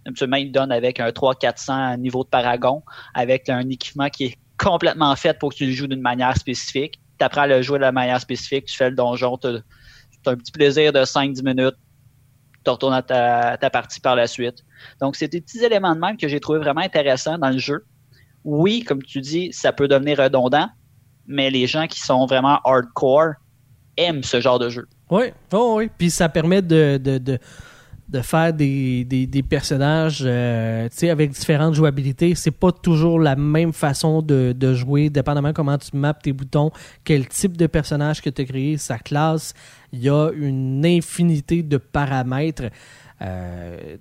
[0.06, 5.16] Absolument, ils donnent avec un 300-400 niveau de paragon, avec un équipement qui est complètement
[5.16, 7.00] fait pour que tu le joues d'une manière spécifique.
[7.18, 9.62] Tu apprends à le jouer de la manière spécifique, tu fais le donjon, tu as
[10.30, 11.76] un petit plaisir de 5-10 minutes,
[12.64, 14.64] tu retournes à ta, ta partie par la suite.
[15.02, 17.86] Donc, c'est des petits éléments de même que j'ai trouvé vraiment intéressants dans le jeu.
[18.44, 20.70] Oui, comme tu dis, ça peut devenir redondant,
[21.28, 23.34] mais les gens qui sont vraiment hardcore
[24.00, 24.88] aiment ce genre de jeu.
[25.10, 25.90] Oui, oh, oui.
[25.98, 27.00] Puis ça permet de,
[28.22, 32.36] faire des, personnages euh, avec différentes jouabilités.
[32.36, 36.72] C'est pas toujours la même façon de, de jouer, dépendamment comment tu maps tes boutons,
[37.04, 39.54] quel type de personnage que tu as créé, sa classe.
[39.92, 42.70] Il y a une infinité de paramètres.
[43.22, 43.98] Euh,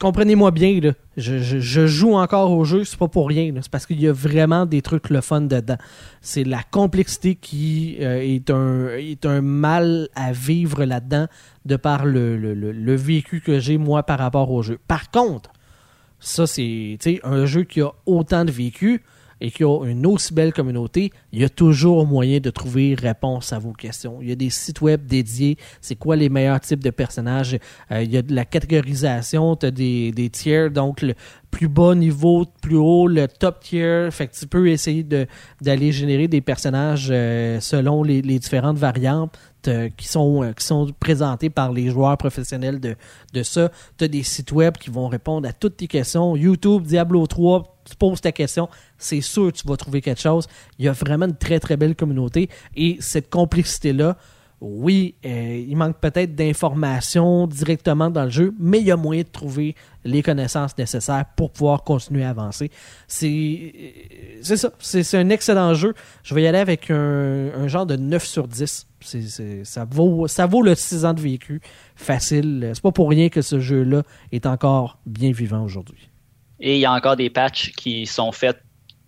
[0.00, 0.80] Comprenez-moi bien.
[1.16, 3.52] Je, joue encore au jeu, c'est pas pour rien.
[3.60, 5.76] C'est parce qu'il y a vraiment des trucs le fun dedans.
[6.20, 11.26] C'est la complexité qui euh, est, un, mal à vivre là-dedans
[11.64, 14.78] de par le, le, vécu que j'ai moi par rapport au jeu.
[14.88, 15.52] Par contre,
[16.18, 19.02] ça c'est un jeu qui a autant de vécu
[19.40, 23.52] et qui a une aussi belle communauté, il y a toujours moyen de trouver réponse
[23.52, 24.18] à vos questions.
[24.20, 27.58] Il y a des sites web dédiés, c'est quoi les meilleurs types de personnages,
[27.90, 31.14] Euh, il y a de la catégorisation, tu as des, des tiers, donc le
[31.50, 35.04] plus bas niveau, plus haut, le top tier, fait tu peux essayer
[35.60, 40.64] d'aller générer des personnages euh, selon les, les différentes variantes euh, qui sont euh, qui
[40.64, 42.96] sont présentées par les joueurs professionnels de,
[43.32, 43.70] de ça.
[43.96, 46.36] Tu as des sites web qui vont répondre à toutes tes questions.
[46.36, 48.68] YouTube, Diablo 3, tu poses ta question,
[48.98, 50.46] c'est sûr que tu vas trouver quelque chose.
[50.78, 54.16] Il y a vraiment une très très belle communauté et cette complexité-là,
[54.60, 59.22] oui, euh, il manque peut-être d'informations directement dans le jeu, mais il y a moyen
[59.22, 62.70] de trouver les connaissances nécessaires pour pouvoir continuer à avancer.
[63.06, 63.72] C'est
[64.42, 65.94] c'est ça, c'est un excellent jeu.
[66.24, 68.86] Je vais y aller avec un, un genre de 9 sur 10.
[69.00, 71.60] C'est- c'est- ça, vaut, ça vaut le 6 ans de vécu
[71.94, 72.72] facile.
[72.74, 76.08] C'est pas pour rien que ce jeu-là est encore bien vivant aujourd'hui.
[76.60, 78.58] Et il y a encore des patchs qui sont faits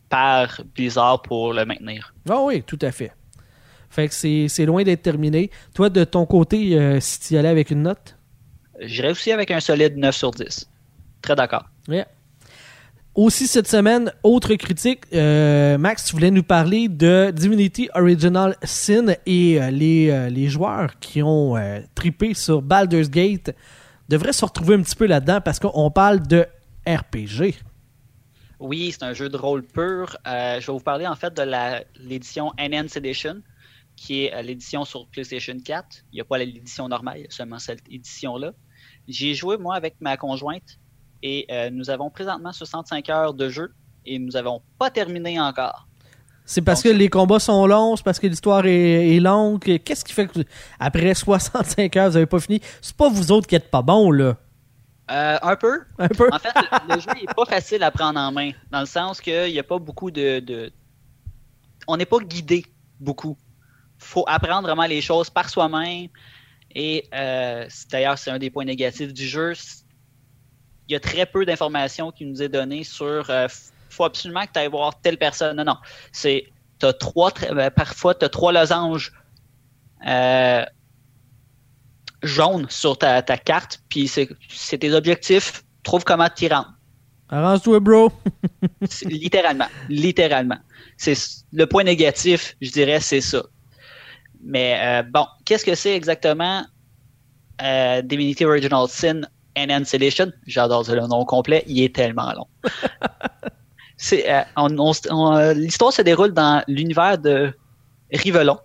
[0.09, 2.15] par Blizzard pour le maintenir.
[2.29, 3.13] Ah oui, tout à fait.
[3.91, 5.51] Fait que c'est c'est loin d'être terminé.
[5.75, 8.17] Toi, de ton côté, euh, si tu y allais avec une note?
[8.81, 10.69] J'irais aussi avec un solide 9 sur 10.
[11.21, 11.65] Très d'accord.
[11.89, 12.07] Yeah.
[13.17, 19.07] Aussi cette semaine, autre critique, euh, Max, tu voulais nous parler de Divinity Original Sin
[19.27, 21.57] et euh, les, les joueurs qui ont
[21.97, 23.55] tripé sur Baldur's Gate
[24.09, 26.47] devraient se retrouver un petit peu là-dedans parce qu'on parle de
[26.87, 27.57] RPG.
[28.61, 30.17] Oui, c'est un jeu de rôle pur.
[30.27, 33.41] Euh, je vais vous parler en fait de la- l'édition Enhanced Edition,
[34.03, 35.87] qui est euh, l'édition sur PlayStation 4.
[36.11, 38.53] Il n'y a pas l'édition normale, il y a seulement cette édition-là.
[39.07, 40.79] J'ai joué moi avec ma conjointe
[41.23, 43.75] et euh, nous avons présentement 65 heures de jeu
[44.07, 45.87] et nous n'avons pas terminé encore.
[46.47, 49.61] C'est parce Donc, que les combats sont longs, c'est parce que l'histoire est, est longue.
[49.61, 50.41] que- Qu'est-ce qui fait que
[50.79, 52.59] après 65 heures, vous avez pas fini?
[52.81, 54.37] C'est pas vous autres qui êtes pas bons, là.
[55.11, 55.81] Euh, un peu.
[55.99, 56.29] Un peu.
[56.33, 59.21] En fait, le, le jeu n'est pas facile à prendre en main, dans le sens
[59.21, 60.73] qu'il n'y a pas beaucoup de, de-
[61.87, 62.65] On n'est pas guidé
[62.99, 63.37] beaucoup.
[64.01, 66.09] Faut apprendre vraiment les choses par soi-même.
[66.75, 69.53] Et euh, d'ailleurs, c'est un des points négatifs du jeu.
[70.89, 73.29] Il y a très peu d'informations qui nous est données sur.
[73.31, 75.57] euh, f- faut absolument que tu ailles voir telle personne.
[75.57, 75.77] Non, non.
[76.13, 76.45] C'est.
[76.79, 77.33] T'as trois.
[77.43, 79.13] euh, parfois, tu as trois losanges.
[80.07, 80.65] euh,
[82.23, 85.63] jaunes sur ta, ta carte, puis c'est c'est tes objectifs.
[85.83, 86.73] Trouve comment t'y rendre.
[87.29, 88.13] Arrange-toi, bro.
[89.05, 89.69] Littéralement.
[89.89, 90.59] Littéralement.
[90.97, 91.15] C'est
[91.53, 93.43] le point négatif, je dirais, c'est ça.
[94.43, 96.65] Mais euh, bon, qu'est-ce que c'est exactement
[97.63, 99.23] euh, Divinity Original Sin
[99.57, 100.33] Enhanced Edition?
[100.47, 102.47] J'adore le nom complet, il est tellement long.
[104.13, 107.53] Euh, L'histoire se déroule dans l'univers de
[108.11, 108.59] Rivelon.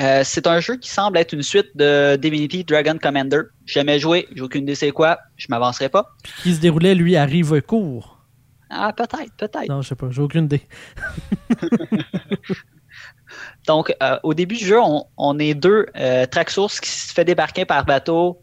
[0.00, 3.42] Euh, c'est un jeu qui semble être une suite de Divinity Dragon Commander.
[3.64, 6.14] Jamais joué, j'ai aucune idée c'est quoi, je m'avancerai pas.
[6.42, 8.18] Qui se déroulait, lui, à Rivecourt.
[8.70, 9.68] Ah, peut-être, peut-être.
[9.68, 10.62] Non, je sais pas, j'ai aucune idée.
[13.66, 14.78] Donc, euh, au début du jeu,
[15.16, 18.38] on, est deux euh, qui se fait débarquer par bateau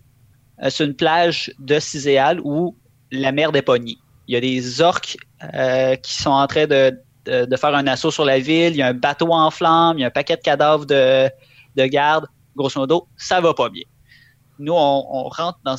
[0.63, 2.75] euh, sur une plage de Ciséal où
[3.11, 3.97] la mer est pognée.
[4.27, 5.17] Il y a des orques
[5.53, 8.73] euh, qui sont en train de, de- faire un assaut sur la ville.
[8.73, 9.97] Il y a un bateau en flammes.
[9.97, 11.29] Il y a un paquet de cadavres de,
[11.75, 12.25] de garde.
[12.55, 13.83] Grosso modo, ça va pas bien.
[14.57, 15.75] Nous, on, rentre dans...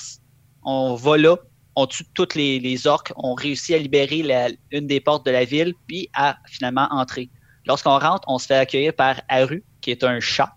[0.64, 1.36] On va là.
[1.74, 3.12] On tue toutes les, les orques.
[3.16, 4.24] On réussit à libérer
[4.70, 7.30] une des portes de la ville, puis à finalement entrer.
[7.66, 10.52] Lorsqu'on rentre, on se fait accueillir par Haru, qui est un chat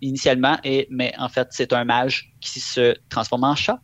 [0.00, 3.80] initialement, et, mais en fait, c'est un mage qui se transforme en chat,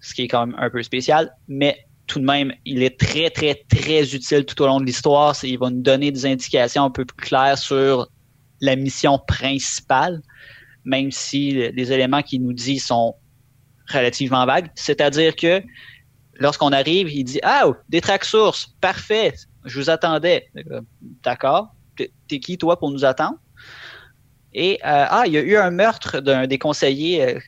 [0.00, 3.30] ce qui est quand même un peu spécial, mais tout de même, il est très,
[3.30, 5.34] très, très utile tout au long de l'histoire.
[5.44, 8.08] Il va nous donner des indications un peu plus claires sur
[8.60, 10.20] la mission principale,
[10.84, 13.14] même si les éléments qu'il nous dit sont
[13.88, 14.70] relativement vagues.
[14.74, 15.62] C'est-à-dire que
[16.34, 20.48] lorsqu'on arrive, il dit Ah, des track sources, parfait, je vous attendais.
[20.70, 20.80] Euh,
[21.22, 21.74] D'accord.
[21.96, 23.36] T'es qui, toi, pour nous attendre?
[24.54, 27.40] Et, euh, ah, il y a eu un meurtre d'un des conseillers euh,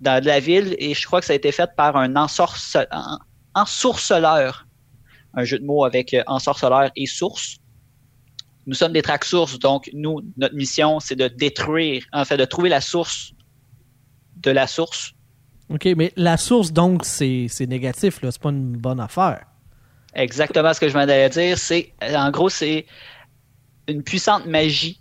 [0.00, 3.18] dans la ville et je crois que ça a été fait par un ensorce- en-
[3.54, 4.66] ensourceleur.
[5.34, 7.56] Un jeu de mots avec ensorceleur et source.
[8.66, 12.44] Nous sommes des track sources, donc nous, notre mission, c'est de détruire, en fait, de
[12.44, 13.32] trouver la source
[14.36, 15.12] de la source.
[15.68, 18.30] OK, mais la source, donc, c'est négatif, là.
[18.30, 19.46] C'est pas une bonne affaire.
[20.14, 21.56] Exactement ce que je m'en allais dire.
[21.56, 22.86] C'est, en gros, c'est
[23.88, 25.00] une puissante magie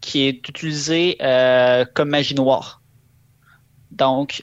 [0.00, 2.82] qui est utilisée euh, comme magie noire.
[3.92, 4.42] Donc,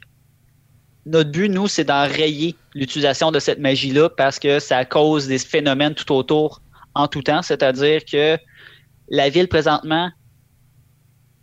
[1.06, 5.96] notre but, nous, c'est d'enrayer l'utilisation de cette magie-là parce que ça cause des phénomènes
[5.96, 6.62] tout autour
[6.96, 7.42] en tout temps.
[7.42, 8.38] C'est-à-dire que
[9.10, 10.12] la ville, présentement,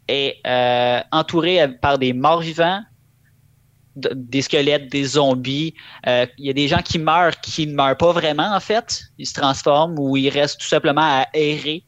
[0.08, 2.80] est euh, entourée par des morts vivants,
[3.96, 5.74] des squelettes, des zombies.
[6.06, 9.02] Euh, Il y a des gens qui meurent qui ne meurent pas vraiment, en fait.
[9.18, 11.84] Ils se transforment ou ils restent tout simplement à errer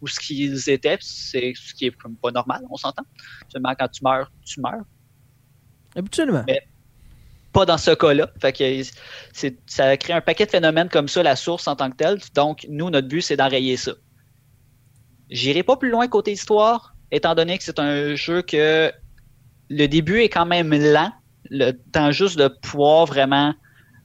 [0.00, 0.98] où ce qu'ils étaient.
[1.00, 3.04] C'est ce qui est comme pas normal, on s'entend.
[3.50, 4.84] Seulement quand tu meurs, tu meurs.
[5.96, 6.44] Habituellement.
[6.46, 6.60] Mais-
[7.52, 8.30] Pas dans ce cas-là.
[8.40, 8.82] Fait que
[9.32, 12.18] c'est- ça crée un paquet de phénomènes comme ça, la source en tant que telle.
[12.34, 13.92] Donc, nous, notre but, c'est d'enrayer ça.
[15.30, 18.92] J'irai pas plus loin côté histoire, étant donné que c'est un jeu que
[19.70, 21.10] le début est quand même lent.
[21.50, 23.54] Le temps juste de pouvoir vraiment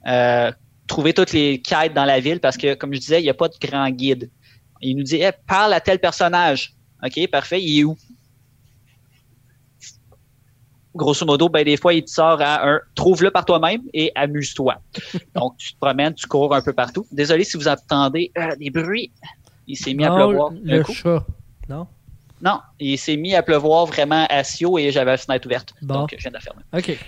[0.08, 0.52] euh,
[0.88, 3.34] trouver toutes les quêtes dans la ville parce que, comme je disais, il n'y a
[3.34, 4.30] pas de grand guide.
[4.82, 6.74] Il nous dit Hey, parle à tel personnage.
[7.04, 7.98] OK, parfait, il est où?
[10.96, 14.80] Grosso modo, ben, des fois, il te sort à un trouve-le par toi-même et amuse-toi.
[15.36, 17.08] Donc, tu te promènes, tu cours un peu partout.
[17.12, 19.12] Désolé si vous entendez euh, des bruits.
[19.66, 20.52] Il s'est mis à pleuvoir.
[20.62, 20.94] le coup.
[20.94, 21.26] chat.
[21.68, 21.88] Non?
[22.42, 25.74] Non, il s'est mis à pleuvoir vraiment à Sio et j'avais la fenêtre ouverte.
[25.82, 26.02] Bon.
[26.02, 26.62] Donc, je viens de la fermer.
[26.74, 27.00] OK.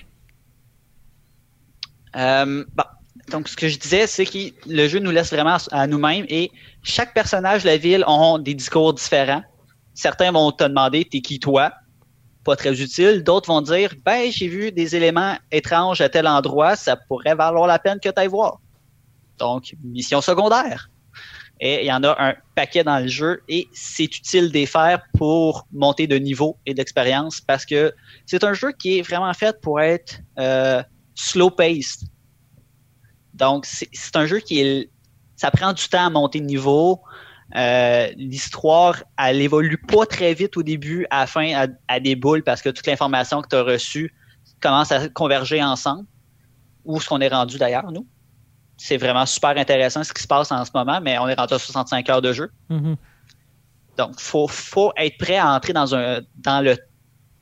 [2.15, 2.83] Euh, bon.
[3.31, 6.51] Donc, ce que je disais, c'est que le jeu nous laisse vraiment à nous-mêmes et
[6.83, 9.41] chaque personnage de la ville ont des discours différents.
[9.95, 11.73] Certains vont te demander T'es qui toi?
[12.43, 13.23] Pas très utile.
[13.23, 17.65] D'autres vont dire Ben, j'ai vu des éléments étranges à tel endroit, ça pourrait valoir
[17.65, 18.59] la peine que tu ailles voir.
[19.39, 20.89] Donc, mission secondaire.
[21.59, 25.01] Et il y en a un paquet dans le jeu et c'est utile de faire
[25.17, 27.93] pour monter de niveau et d'expérience parce que
[28.25, 30.83] c'est un jeu qui est vraiment fait pour être euh,
[31.15, 32.07] slow-paced.
[33.33, 34.89] Donc, c'est un jeu qui est.
[35.35, 37.01] Ça prend du temps à monter de niveau.
[37.55, 42.15] Euh, L'histoire, elle évolue pas très vite au début, à la fin, à, à des
[42.15, 44.13] boules parce que toute l'information que tu as reçue
[44.61, 46.05] commence à converger ensemble.
[46.85, 48.07] Où est-ce qu'on est rendu d'ailleurs, nous?
[48.77, 51.53] c'est vraiment super intéressant ce qui se passe en ce moment, mais on est rendu
[51.53, 52.51] à 65 heures de jeu.
[52.69, 52.95] Mhm.
[53.97, 56.77] Donc, il faut, faut être prêt à entrer dans, un, dans le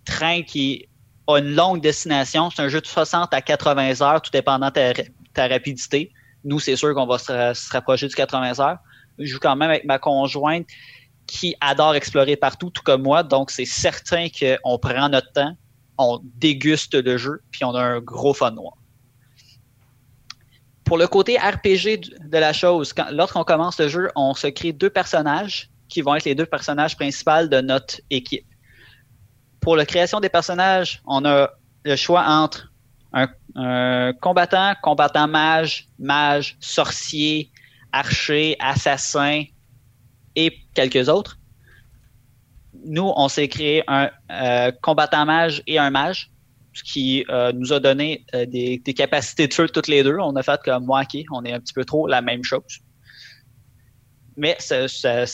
[0.06, 0.88] train qui
[1.28, 2.50] a une longue destination.
[2.50, 4.94] C'est un jeu de 60 à 80 heures, tout dépendant de
[5.34, 6.12] ta, rapidité.
[6.44, 8.78] Nous, c'est sûr qu'on va se, se rapprocher du 80 heures.
[9.20, 10.68] Je joue quand même avec ma conjointe
[11.28, 13.24] qui adore explorer partout, tout comme moi.
[13.24, 15.56] Donc, c'est certain qu'on prend notre temps,
[15.98, 18.74] on déguste le jeu, puis on a un gros fun noir.
[20.84, 24.90] Pour le côté RPG de la chose, lorsqu'on commence le jeu, on se crée deux
[24.90, 28.46] personnages qui vont être les deux personnages principaux de notre équipe.
[29.64, 31.50] Pour la création des personnages, on a
[31.86, 32.74] le choix entre
[33.14, 37.52] un, un combattant, combattant mage, mage, sorcier,
[37.94, 39.44] archer, assassin
[40.36, 41.40] et quelques autres.
[42.86, 46.32] Nous, on s'est créé un euh, combattant mage et un mage,
[46.74, 50.18] ce qui euh, nous a donné euh, des, des capacités de feu toutes les deux.
[50.20, 52.64] On a fait comme moi, ok, on est un petit peu trop la même chose.
[54.36, 55.26] Mais ça, ça-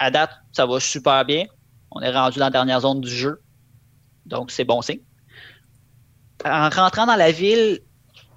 [0.00, 1.46] à date, ça va super bien.
[1.92, 3.43] On est rendu dans la dernière zone du jeu.
[4.26, 5.00] Donc, c'est bon signe.
[6.44, 7.80] En rentrant dans la ville,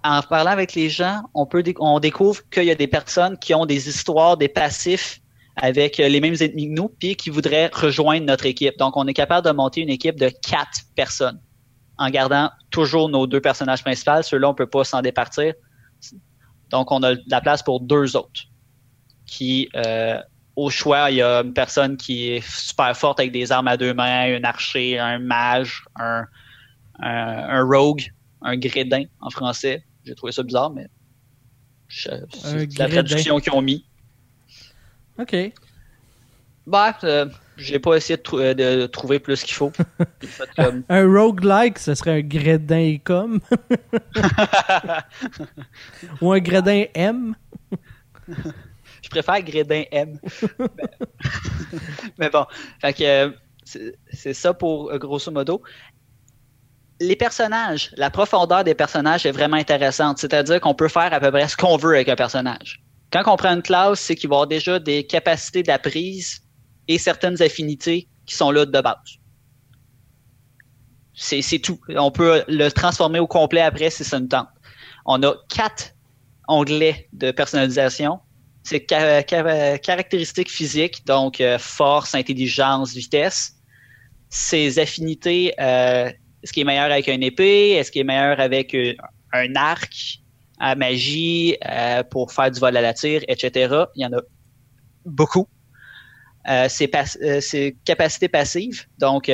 [0.04, 3.90] en parlant avec les gens, on, découvre qu'il y a des personnes qui ont des
[3.90, 5.22] histoires, des passifs
[5.56, 8.78] avec euh, les mêmes ennemis que nous, puis qui voudraient rejoindre notre équipe.
[8.78, 11.42] Donc, on est capable de monter une équipe de quatre personnes
[11.98, 14.22] en gardant toujours nos deux personnages principaux.
[14.22, 15.54] Ceux-là, on peut pas s'en départir.
[16.70, 18.44] Donc, on a la place pour deux autres.
[19.26, 20.22] Qui, euh,
[20.58, 23.78] au choix, il y a une personne qui est super forte avec des armes à
[23.78, 26.26] deux mains, un archer, un mage, un,
[27.00, 28.02] un, un rogue,
[28.42, 29.84] un grédin en français.
[30.04, 30.88] J'ai trouvé ça bizarre, mais
[31.88, 32.10] c'est
[32.80, 33.86] la traduction qu'ils ont mis.
[35.20, 35.36] OK.
[36.66, 39.72] Bah, euh, j'ai pas essayé de, trou- euh, de trouver plus qu'il faut.
[40.22, 43.40] Fait comme- Un roguelike, ce serait un grédin comme.
[46.22, 47.36] Ou un grédin M.
[49.08, 50.20] Je préfère Grédin M.
[52.18, 52.46] mais, bon,
[52.84, 53.34] que
[54.12, 55.64] c'est ça pour euh, grosso modo.
[57.00, 60.18] Les personnages, la profondeur des personnages est vraiment intéressante.
[60.18, 62.84] C'est-à-dire qu'on peut faire à peu près ce qu'on veut avec un personnage.
[63.14, 66.42] Quand on prend une classe, c'est qu'il va avoir déjà des capacités d'apprise
[66.90, 69.20] et certaines affinités qui sont là de base.
[71.14, 71.80] C'est tout.
[71.96, 74.50] On peut le transformer au complet après si ça nous tente.
[75.06, 75.94] On a quatre
[76.50, 78.20] onglets de personnalisation
[78.68, 83.54] c'est ca- ca- caractéristiques physiques, donc euh, force, intelligence, vitesse.
[84.30, 86.12] Ses affinités, euh,
[86.44, 88.94] est-ce qu'il est meilleur avec une épée, est-ce qu'il est meilleur avec euh,
[89.32, 90.20] un arc,
[90.60, 91.56] à magie,
[92.10, 93.86] pour faire du vol à la tire, etc.
[93.96, 94.22] Il y en a
[95.06, 95.48] beaucoup.
[96.68, 96.90] Ses,
[97.42, 99.30] ses capacités passives, donc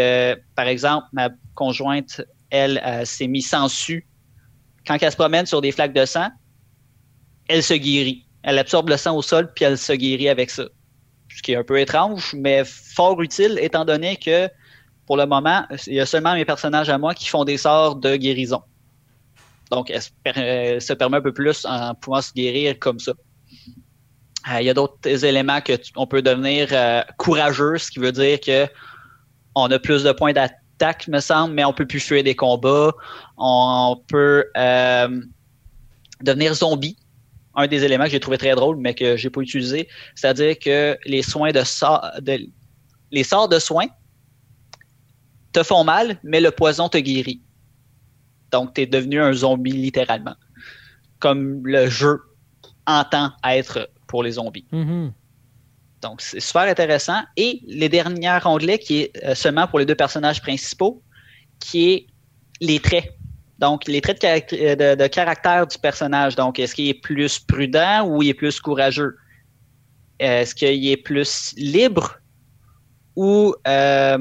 [0.55, 4.05] par exemple, ma conjointe, elle, s'est mise sans su.
[4.85, 6.27] Quand elle se promène sur des flaques de sang,
[7.47, 8.27] elle se guérit.
[8.43, 10.65] Elle absorbe le sang au sol, puis elle se guérit avec ça.
[11.35, 14.49] Ce qui est un peu étrange, mais fort utile, étant donné que,
[15.07, 17.95] pour le moment, il y a seulement mes personnages à moi qui font des sorts
[17.95, 18.61] de guérison.
[19.71, 20.01] Donc, elle
[20.81, 23.13] se, permet un peu plus en pouvant se guérir comme ça.
[24.51, 28.11] Euh, il y a d'autres éléments que on peut devenir euh, courageux, ce qui veut
[28.11, 28.67] dire que
[29.55, 32.91] on a plus de points d'attaque, me semble, mais on peut plus fuir des combats.
[33.37, 35.21] On peut euh,
[36.21, 36.97] devenir zombie
[37.55, 40.97] un des éléments que j'ai trouvé très drôle, mais que j'ai pas utilisé, c'est-à-dire que
[41.05, 42.39] les soins de, sort, de
[43.11, 43.87] les sorts de soins
[45.53, 47.41] te font mal, mais le poison te guérit.
[48.51, 50.35] Donc, tu es devenu un zombie littéralement.
[51.19, 52.21] Comme le jeu
[52.85, 54.65] entend être pour les zombies.
[54.71, 55.13] Mhm.
[56.01, 57.21] Donc, c'est super intéressant.
[57.37, 61.01] Et les derniers onglets, qui est euh, seulement pour les deux personnages principaux,
[61.59, 62.07] qui est
[62.59, 63.15] les traits.
[63.63, 66.35] Donc, les traits euh, de- caractère du personnage.
[66.35, 69.15] Donc, est-ce qu'il est plus prudent ou il est plus courageux?
[70.19, 72.17] Est-ce qu'il est plus libre
[73.15, 74.17] ou euh,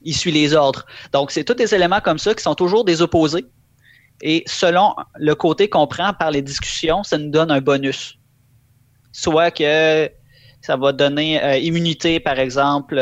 [0.00, 0.86] il suit les ordres?
[1.12, 3.44] Donc, c'est tous des éléments comme ça qui sont toujours des opposés.
[4.22, 8.18] Et selon le côté qu'on prend par les discussions, ça nous donne un bonus.
[9.12, 10.10] Soit que
[10.62, 12.98] ça va donner euh, immunité, par exemple,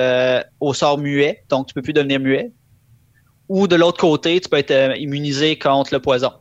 [0.59, 2.51] au sort muet, donc tu peux plus devenir muet.
[3.53, 6.33] Ou de l'autre côté, tu peux être euh, immunisé contre le poison.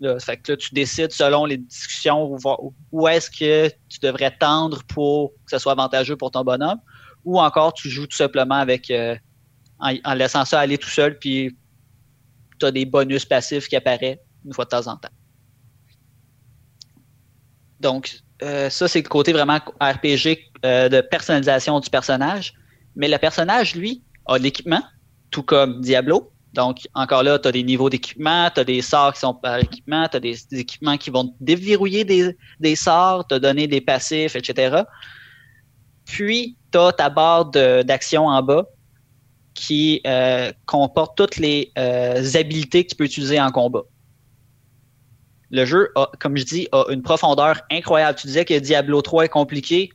[0.00, 2.36] Là, fait que là, tu décides selon les discussions
[2.92, 6.78] où, est-ce que tu devrais tendre pour que ce soit avantageux pour ton bonhomme,
[7.24, 9.16] ou encore tu joues tout simplement avec euh,
[9.78, 11.56] en, laissant ça aller tout seul, puis
[12.60, 15.08] tu as des bonus passifs qui apparaissent une fois de temps en temps.
[17.80, 22.52] Donc, euh, ça, c'est le côté vraiment RPG de personnalisation du personnage.
[22.94, 24.82] Mais le personnage, lui, a l'équipement,
[25.30, 26.30] tout comme Diablo.
[26.58, 29.58] Donc, encore là, tu as des niveaux d'équipement, tu as des sorts qui sont par
[29.58, 34.34] équipement, tu as des, équipements qui vont déverrouiller des, des sorts, te donner des passifs,
[34.34, 34.82] etc.
[36.04, 38.66] Puis, tu as ta barre d'action en bas
[39.54, 43.84] qui euh, comporte toutes les euh, habilités que tu peux utiliser en combat.
[45.50, 48.18] Le jeu, comme je dis, a une profondeur incroyable.
[48.18, 49.90] Tu disais que Diablo 3 est compliqué.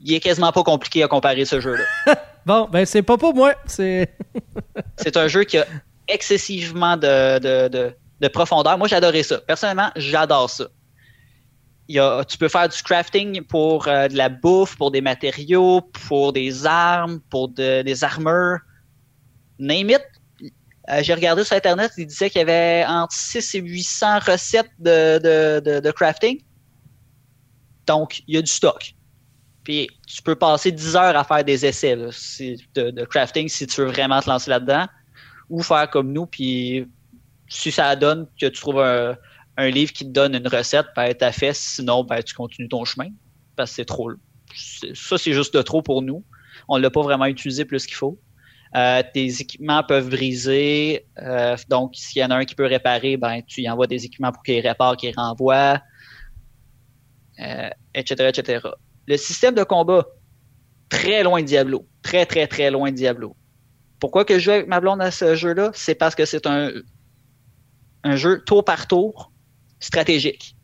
[0.00, 2.16] Il est quasiment pas compliqué à comparer ce jeu-là.
[2.46, 3.54] bon, ben c'est pas pour moi.
[3.66, 4.08] C'est
[5.16, 5.66] un jeu qui a
[6.08, 8.78] excessivement de, de, de, profondeur.
[8.78, 9.38] Moi, j'adorais ça.
[9.38, 10.66] Personnellement, j'adore ça.
[11.88, 15.00] Il y a, tu peux faire du crafting pour euh, de la bouffe, pour des
[15.00, 18.58] matériaux, pour des armes, pour des armures.
[19.58, 20.02] Name it.
[20.88, 24.70] Euh, j'ai regardé sur Internet, il disait qu'il y avait entre 6 et 800 recettes
[24.78, 26.40] de, de, de, crafting.
[27.86, 28.94] Donc, il y a du stock.
[29.66, 33.88] Puis, tu peux passer 10 heures à faire des essais de, crafting si tu veux
[33.88, 34.86] vraiment te lancer là-dedans.
[35.50, 36.86] Ou faire comme nous, puis
[37.48, 39.16] si ça donne que tu trouves un,
[39.68, 41.52] livre qui te donne une recette, ben, t'as fait.
[41.52, 43.08] Sinon, ben, tu continues ton chemin.
[43.56, 44.12] Parce que c'est trop.
[44.94, 46.22] Ça, c'est juste de trop pour nous.
[46.68, 48.20] On ne l'a pas vraiment utilisé plus qu'il faut.
[48.76, 51.08] Euh, tes équipements peuvent briser.
[51.18, 54.04] Euh, donc, s'il y en a un qui peut réparer, ben, tu y envoies des
[54.04, 55.80] équipements pour qu'il répare, qu'il renvoie,
[57.36, 58.60] etc., euh, etc.
[59.06, 60.06] Le système de combat,
[60.88, 61.86] très loin de Diablo.
[62.02, 63.36] Très, très, très loin de Diablo.
[64.00, 65.70] Pourquoi que je joue avec ma blonde à ce jeu-là?
[65.74, 66.70] C'est parce que c'est un,
[68.14, 69.32] jeu tour par tour
[69.80, 70.56] stratégique.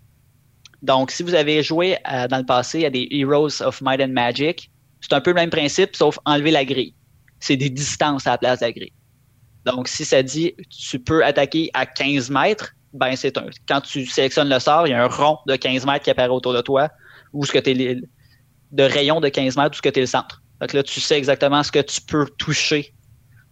[0.82, 1.96] Donc, si vous avez joué
[2.30, 4.70] dans le passé à des Heroes of Might and Magic,
[5.00, 6.94] c'est un peu le même principe, sauf enlever la grille
[7.42, 8.92] c'est des distances à la place de la grille.
[9.66, 13.46] Donc, si ça dit tu peux attaquer à 15 mètres, ben c'est un.
[13.68, 16.28] Quand tu sélectionnes le sort, il y a un rond de 15 mètres qui apparaît
[16.28, 16.88] autour de toi,
[17.32, 17.96] ou ce que tu es
[18.72, 20.42] de rayon de 15 mètres, ce que tu es le centre.
[20.60, 22.94] Donc là, tu sais exactement ce que tu peux toucher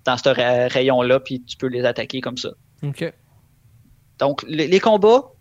[0.05, 0.29] dans ce
[0.73, 2.51] rayon-là, puis tu peux les attaquer comme ça.
[2.83, 3.13] OK.
[4.19, 5.33] Donc, les, combats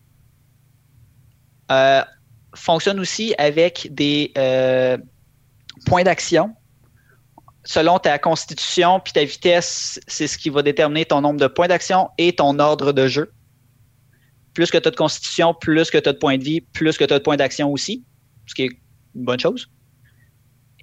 [1.71, 2.01] euh,
[2.55, 4.97] fonctionnent aussi avec des euh,
[5.85, 6.55] points d'action
[7.69, 11.67] selon ta constitution puis ta vitesse, c'est ce qui va déterminer ton nombre de points
[11.67, 13.31] d'action et ton ordre de jeu.
[14.53, 16.97] Plus que tu as de constitution, plus que tu as de points de vie, plus
[16.97, 18.03] que tu as de points d'action aussi,
[18.47, 18.79] ce qui est
[19.23, 19.69] bonne chose.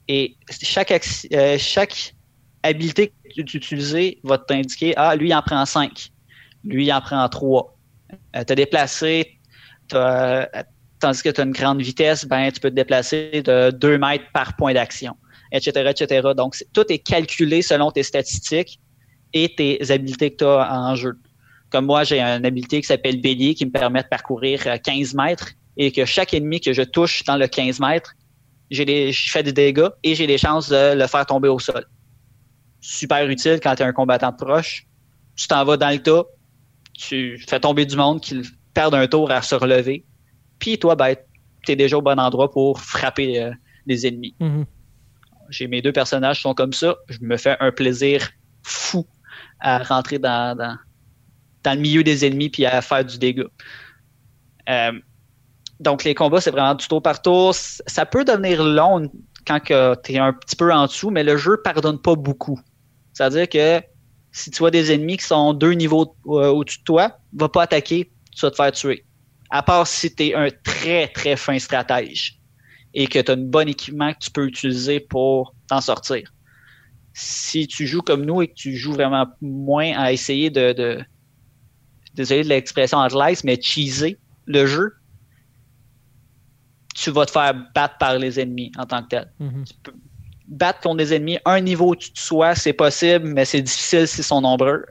[0.08, 0.92] Et chaque,
[1.32, 1.58] euh,
[2.62, 6.10] habilité que tu utilises va t'indiquer Ah, lui, il en prend 5.
[6.64, 7.76] Lui, il en prend 3.
[8.36, 9.38] Euh, te déplacer,
[9.88, 14.24] tandis que tu as une grande vitesse, ben, tu peux te déplacer de 2 mètres
[14.32, 15.16] par point d'action
[15.52, 16.28] etc., etc.
[16.36, 18.80] Donc, tout est calculé selon tes statistiques
[19.32, 21.18] et tes habiletés que tu as en jeu.
[21.70, 25.22] Comme moi, j'ai une habilité qui s'appelle Bélier qui me permet de parcourir 15 euh,
[25.22, 28.14] mètres et que chaque ennemi que je touche dans le 15 mètres,
[28.70, 31.58] j'ai des, je fais des dégâts et j'ai des chances de le faire tomber au
[31.58, 31.84] sol.
[32.80, 34.86] Super utile quand tu es un combattant proche.
[35.36, 36.24] Tu t'en vas dans le tas,
[36.94, 38.42] tu fais tomber du monde qui
[38.74, 40.04] perd un tour à se relever.
[40.58, 41.14] Puis toi, ben,
[41.64, 43.50] tu es déjà au bon endroit pour frapper euh,
[43.86, 44.34] les ennemis.
[44.40, 44.64] Mm-hmm
[45.50, 48.28] j'ai mes deux personnages qui sont comme ça, je me fais un plaisir
[48.62, 49.06] fou
[49.60, 53.48] à rentrer dans, dans, le milieu des ennemis puis à faire du dégât.
[54.68, 54.92] Euh,
[55.80, 57.54] donc les combats, c'est vraiment du tour par tour.
[57.54, 59.10] Ça peut devenir long
[59.46, 62.58] quand tu es un petit peu en dessous, mais le jeu pardonne pas beaucoup.
[63.12, 63.80] C'est-à-dire que
[64.32, 67.62] si tu vois des ennemis qui sont deux niveaux euh, au-dessus de toi, va pas
[67.62, 69.04] attaquer, tu vas te faire tuer.
[69.50, 72.38] À part si tu es un très très fin stratège
[72.92, 76.32] et que tu as un bon équipement que tu peux utiliser pour t'en sortir.
[77.14, 81.02] Si tu joues comme nous et que tu joues vraiment moins à essayer de,
[82.14, 84.92] désolé de l'expression anglaise, mais cheeser le jeu,
[86.96, 89.30] tu vas te faire battre par les ennemis en tant que tel.
[89.40, 89.92] Mm-hmm.
[90.48, 94.24] battre contre des ennemis, un niveau au-dessus de soi, c'est possible, mais c'est difficile s'ils
[94.24, 94.84] sont nombreux.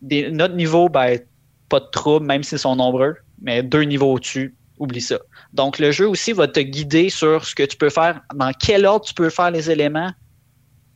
[0.00, 1.20] notre niveau, ben,
[1.68, 5.18] pas de trouble, même s'ils sont nombreux, mais deux niveaux au-dessus, oublie ça.
[5.52, 8.86] Donc, le jeu aussi va te guider sur ce que tu peux faire, dans quel
[8.86, 10.12] ordre tu peux faire les éléments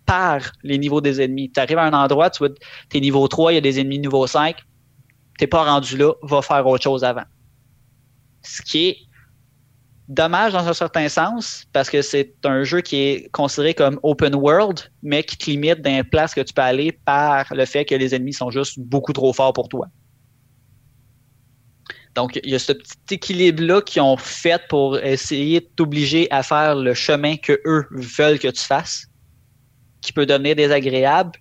[0.07, 1.51] par les niveaux des ennemis.
[1.51, 2.55] Tu arrives à un endroit, tu vois,
[2.95, 4.57] es niveau 3, il y a des ennemis niveau 5,
[5.37, 7.25] t'es pas rendu là, va faire autre chose avant.
[8.43, 8.97] Ce qui est
[10.09, 14.35] dommage dans un certain sens, parce que c'est un jeu qui est considéré comme open
[14.35, 17.95] world, mais qui te limite d'un place que tu peux aller par le fait que
[17.95, 19.87] les ennemis sont juste beaucoup trop forts pour toi.
[22.15, 26.43] Donc, il y a ce petit équilibre-là qu'ils ont fait pour essayer de t'obliger à
[26.43, 29.07] faire le chemin que eux veulent que tu fasses,
[30.03, 31.33] qui peut devenir désagréable,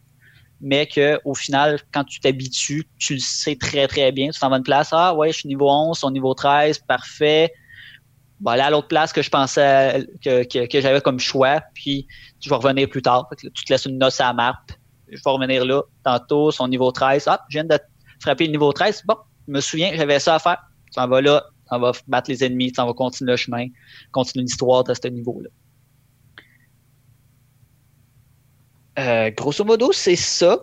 [0.61, 4.29] mais que au final, quand tu t'habitues, tu le sais très, très bien.
[4.29, 7.51] Tu t'en vas une place, ah ouais, je suis niveau 11, son niveau 13, parfait.
[8.39, 12.07] Bon, là, l'autre place que je pensais que, que, j'avais comme choix, puis
[12.39, 13.29] je vais revenir plus tard.
[13.37, 14.53] tu te laisses une noce à la
[15.11, 15.83] je vais revenir là.
[16.03, 17.25] Tantôt, son niveau 13.
[17.27, 17.77] Ah, je viens de
[18.19, 19.03] frapper le niveau 13.
[19.05, 19.15] Bon,
[19.47, 20.57] je me souviens, j'avais ça à faire.
[20.91, 23.67] Ça va là, ça va battre les ennemis, ça va continuer le chemin,
[24.11, 25.49] continuer l'histoire de ce niveau-là.
[26.39, 26.43] Euh,
[28.97, 30.59] grosso modo, c'est ça.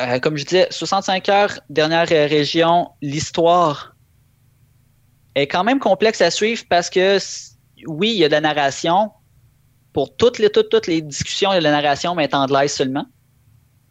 [0.00, 3.94] Euh, comme je disais, 65 heures, dernière région, l'histoire
[5.34, 7.18] est quand même complexe à suivre parce que
[7.86, 9.10] oui, il y a de la narration.
[9.92, 12.42] Pour toutes les, toutes, toutes les discussions, il y a de la narration, mais en
[12.42, 13.06] anglaise seulement.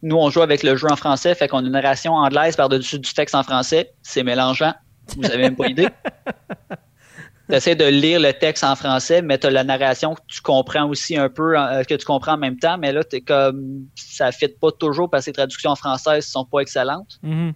[0.02, 2.98] Nous, on joue avec le jeu en français, fait qu'on a une narration anglaise par-dessus
[2.98, 3.94] du texte en français.
[4.02, 4.74] C'est mélangeant.
[5.16, 5.88] Vous avez même pas idée.
[7.48, 10.40] tu essaies de lire le texte en français, mais tu as la narration que tu
[10.40, 13.86] comprends aussi un peu, euh, que tu comprends en même temps, mais là, es comme
[13.94, 17.18] ça ne fit pas toujours parce que les traductions françaises sont pas excellentes.
[17.24, 17.52] Mm-hmm.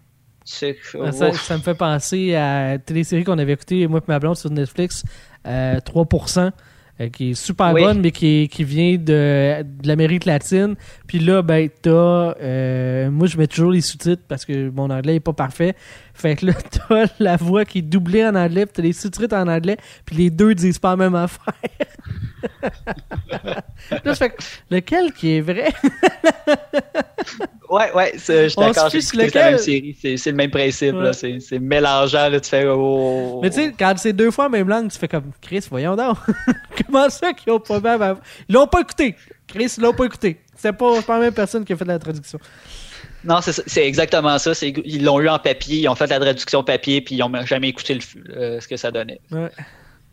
[1.33, 4.51] ça, me fait penser à la télésérie qu'on avait écoutée, moi et ma blonde, sur
[4.51, 5.05] Netflix,
[5.47, 6.39] 3%.
[6.39, 6.51] Euh,
[7.01, 10.75] euh, qui est super bonne, mais qui, qui vient de, de l'Amérique latine.
[11.07, 11.91] Puis là, ben, t'as.
[12.41, 15.77] Euh, moi, je mets toujours les sous-titres parce que mon anglais est pas parfait.
[16.19, 16.53] Fait que là,
[16.89, 20.17] t'as la voix qui est doublée en anglais, puis t'as les sous-titres en anglais, puis
[20.17, 21.55] les deux disent pas la même affaire.
[23.41, 24.33] là, je fais
[24.69, 25.73] lequel qui est vrai?
[27.71, 28.91] ouais, ouais, je suis d'accord.
[28.91, 30.95] C'est la même série, c'est le même principe.
[30.95, 32.67] là C'est mélangeant, là, tu fais.
[32.67, 35.31] Oh, oh, Mais tu sais, quand c'est deux fois la même langue, tu fais comme
[35.41, 36.19] Chris, voyons donc.
[36.87, 38.17] Comment ça qu'ils ont pas même.
[38.49, 39.15] Ils l'ont pas écouté.
[39.47, 40.41] Chris, ils l'ont pas écouté.
[40.57, 42.41] C'est pas, pas la même personne qui a fait la traduction.
[43.25, 44.53] Non, c'est exactement ça.
[44.63, 47.69] Ils l'ont eu en papier, ils ont fait la traduction papier, puis ils n'ont jamais
[47.69, 49.21] écouté le, euh, ce que ça donnait.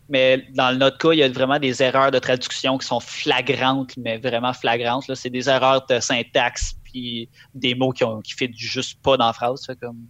[0.08, 3.96] Mais dans notre cas, il y a vraiment des erreurs de traduction qui sont flagrantes,
[3.96, 5.12] mais vraiment flagrantes.
[5.14, 9.32] C'est des erreurs de syntaxe, puis des mots qui ne qui juste pas dans la
[9.32, 9.64] phrase.
[9.66, 10.06] Fait comme,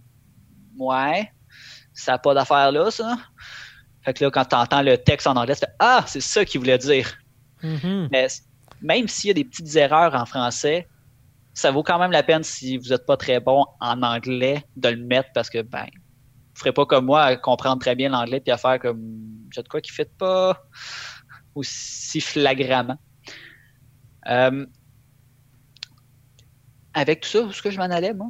[0.77, 1.31] ouais,
[1.93, 3.17] ça n'a pas d'affaire là, ça.
[4.03, 6.45] Fait que là, quand tu entends le texte en anglais, tu fais Ah, c'est ça
[6.45, 7.11] qu'il voulait dire.
[7.63, 8.09] Mm-hmm.
[8.11, 8.27] Mais
[8.81, 10.87] même s'il y a des petites erreurs en français,
[11.57, 14.89] ça vaut quand même la peine si vous n'êtes pas très bon en anglais de
[14.89, 18.39] le mettre parce que, ben, vous ferez pas comme moi à comprendre très bien l'anglais
[18.39, 19.01] puis à faire comme
[19.51, 20.61] j'ai de quoi qui ne fait pas
[21.55, 22.99] aussi flagramment.
[24.27, 24.67] Euh,
[26.93, 28.27] avec tout ça, où est-ce que je m'en allais, moi?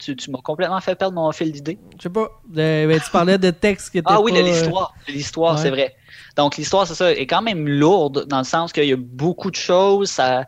[0.00, 1.78] Tu, m'as complètement fait perdre mon fil d'idée.
[1.96, 2.28] Je sais pas.
[2.48, 4.10] Ben, tu parlais de texte qui était.
[4.10, 4.92] Ah oui, de l'histoire.
[5.06, 5.94] L'histoire, c'est vrai.
[6.36, 9.52] Donc, l'histoire, c'est ça, est quand même lourde dans le sens qu'il y a beaucoup
[9.52, 10.10] de choses.
[10.10, 10.44] Ça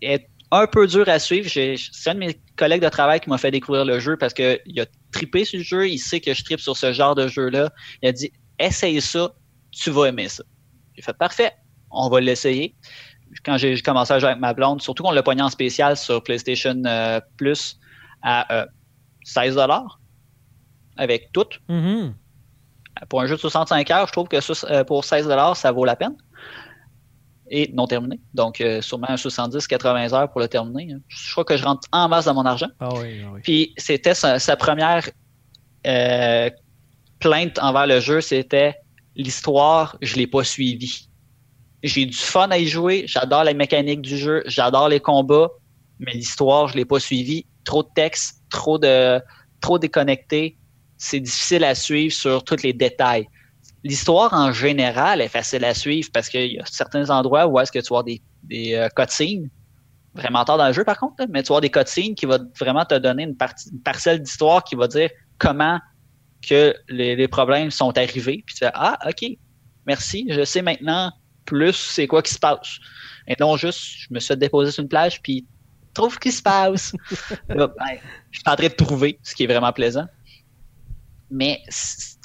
[0.00, 1.48] est un peu dur à suivre.
[1.48, 1.76] C'est
[2.06, 4.86] un de mes collègues de travail qui m'a fait découvrir le jeu parce qu'il a
[5.12, 5.88] tripé sur le jeu.
[5.88, 7.70] Il sait que je tripe sur ce genre de jeu-là.
[8.02, 9.32] Il a dit essaye ça,
[9.70, 10.44] tu vas aimer ça.
[10.94, 11.52] J'ai fait parfait,
[11.90, 12.74] on va l'essayer.
[13.44, 16.22] Quand j'ai commencé à jouer avec ma blonde, surtout qu'on l'a pogné en spécial sur
[16.22, 17.78] PlayStation euh, Plus
[18.22, 18.66] à
[19.24, 19.66] 16 euh,
[20.96, 21.46] avec tout.
[21.68, 22.12] Mm-hmm.
[23.08, 24.38] Pour un jeu de 65 heures, je trouve que
[24.72, 26.16] euh, pour 16 ça vaut la peine
[27.50, 28.20] et non terminé.
[28.34, 30.94] Donc, euh, sûrement 70-80 heures pour le terminer.
[31.08, 32.68] Je crois que je rentre en masse dans mon argent.
[32.80, 33.40] Ah oui, ah oui.
[33.42, 35.08] Puis, c'était sa, première
[35.86, 36.50] euh,
[37.18, 38.74] plainte envers le jeu, c'était
[39.16, 41.08] l'histoire, je l'ai pas suivi.
[41.82, 45.48] J'ai du fun à y jouer, j'adore la mécanique du jeu, j'adore les combats,
[45.98, 47.46] mais l'histoire, je l'ai pas suivi.
[47.64, 49.20] Trop de texte, trop de
[49.60, 50.56] trop déconnecté.
[50.96, 53.26] C'est difficile à suivre sur tous les détails.
[53.88, 57.72] L'histoire en général est facile à suivre parce qu'il y a certains endroits où est-ce
[57.72, 59.48] que tu vois des, des euh, cutscenes,
[60.14, 62.84] vraiment tard dans le jeu par contre, mais tu vois des cutscenes qui vont vraiment
[62.84, 65.08] te donner une, partie, parcelle d'histoire qui va dire
[65.38, 65.80] comment
[66.46, 68.42] que les, problèmes sont arrivés.
[68.44, 69.24] Puis tu fais Ah, ok,
[69.86, 71.10] merci, je sais maintenant
[71.46, 72.78] plus c'est quoi qui se passe.
[73.26, 75.46] Et non juste, je me suis déposé sur une plage, puis
[75.94, 76.92] trouve ce qui se passe.
[77.48, 77.70] Ben,
[78.30, 80.06] je suis en train de trouver, ce qui est vraiment plaisant.
[81.30, 81.62] Mais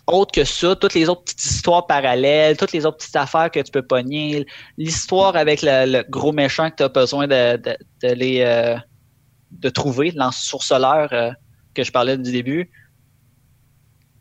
[0.08, 3.60] autre que ça, toutes les autres petites histoires parallèles, toutes les autres petites affaires que
[3.60, 4.46] tu peux pogner,
[4.78, 8.76] l'histoire avec le, gros méchant que tu as besoin de, de, de les euh,
[9.60, 11.32] de trouver, l'ensourceleur euh,
[11.74, 12.70] que je parlais du début,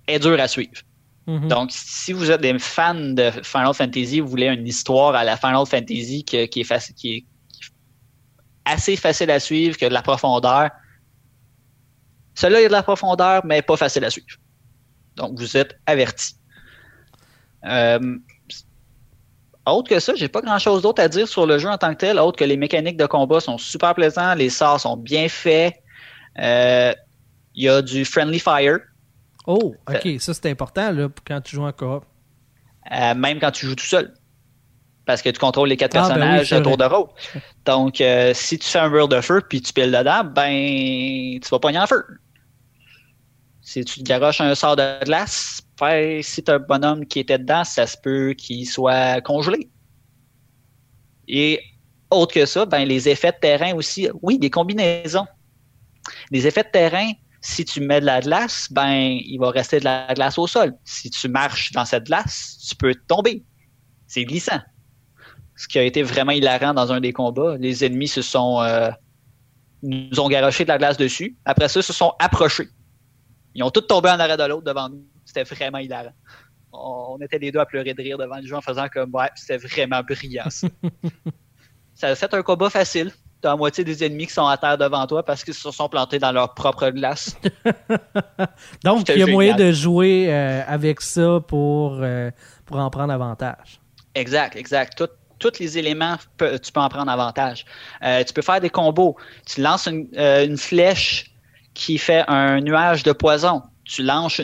[0.06, 0.82] est dur à suivre.
[1.26, 1.48] Mm-hmm.
[1.48, 5.36] Donc, si vous êtes des fans de Final Fantasy, vous voulez une histoire à la
[5.36, 7.24] Final Fantasy qui, est facile, qui est
[8.64, 10.70] assez facile à suivre, que de la profondeur.
[12.34, 14.36] Celui-là, il y a de la profondeur, mais pas facile à suivre.
[15.16, 16.36] Donc, vous êtes averti.
[17.64, 18.16] Euh,
[19.66, 21.92] autre que ça, j'ai pas grand chose d'autre à dire sur le jeu en tant
[21.94, 25.28] que tel, autre que les mécaniques de combat sont super plaisants, les sorts sont bien
[25.28, 25.74] faits.
[26.38, 26.92] Euh,
[27.54, 28.80] il y a du friendly fire.
[29.46, 32.04] Oh, ok, ça c'est important là, quand tu joues en coop.
[32.90, 34.14] Euh, même quand tu joues tout seul.
[35.04, 37.08] Parce que tu contrôles les quatre ah, ben personnages à tour de rôle.
[37.64, 38.02] Donc,
[38.34, 41.80] si tu fais un world de feu puis tu piles dedans, ben, tu vas pogner
[41.80, 42.04] en feu.
[43.62, 45.62] Si tu te garoches un sort de glace,
[46.22, 49.70] si tu as un bonhomme qui était dedans, ça se peut qu'il soit congelé.
[51.28, 51.60] Et
[52.10, 55.26] autre que ça, ben, les effets de terrain aussi, oui, des combinaisons.
[56.30, 59.84] Les effets de terrain, si tu mets de la glace, ben, il va rester de
[59.84, 60.76] la glace au sol.
[60.84, 63.44] Si tu marches dans cette glace, tu peux tomber.
[64.08, 64.60] C'est glissant.
[65.56, 68.90] Ce qui a été vraiment hilarant dans un des combats, les ennemis se sont euh,
[69.82, 71.36] nous ont garoché de la glace dessus.
[71.44, 72.68] Après ça, se sont approchés.
[73.55, 75.05] Ils ont tous tombé en arrêt de l'autre devant nous.
[75.24, 76.12] C'était vraiment hilarant.
[76.72, 79.28] On, était les deux à pleurer de rire devant le jeu en faisant comme ouais,
[79.34, 80.68] c'était vraiment brillant ça.
[81.94, 83.12] ça a fait un combat facile.
[83.42, 85.88] T'as la moitié des ennemis qui sont à terre devant toi parce qu'ils se sont
[85.88, 87.36] plantés dans leur propre glace.
[88.84, 92.30] Donc, il y a moyen de jouer euh, avec ça pour, euh,
[92.64, 93.80] pour en prendre avantage.
[94.14, 95.03] Exact, exact.
[95.38, 97.66] tous les éléments, tu peux en prendre avantage.
[98.05, 99.16] Euh, tu peux faire des combos.
[99.44, 101.31] Tu lances une, une, flèche
[101.74, 103.62] qui fait un nuage de poison.
[103.84, 104.40] Tu lances,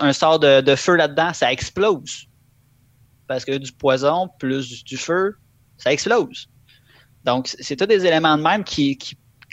[0.00, 2.26] un sort de, de feu là-dedans, ça explose.
[3.26, 5.36] Parce que du poison plus du feu,
[5.78, 6.48] ça explose.
[7.24, 8.98] Donc, c'est tous des éléments de même qui,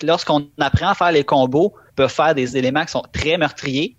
[0.04, 3.98] lorsqu'on apprend à faire les combos, peuvent faire des éléments qui sont très meurtriers,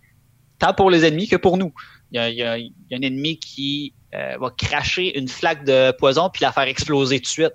[0.58, 1.72] tant pour les ennemis que pour nous.
[2.12, 6.52] Il y a, un ennemi qui euh, va cracher une flaque de poison puis la
[6.52, 7.52] faire exploser tout de suite.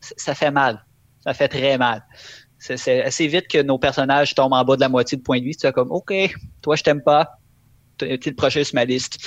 [0.00, 0.84] Ça fait mal.
[1.24, 2.04] Ça fait très mal.
[2.60, 5.44] C'est assez vite que nos personnages tombent en bas de la moitié de point de
[5.44, 5.56] vie.
[5.56, 6.12] Tu comme, OK,
[6.60, 7.38] toi, je t'aime pas.
[7.98, 9.26] Tu es le prochain sur ma liste.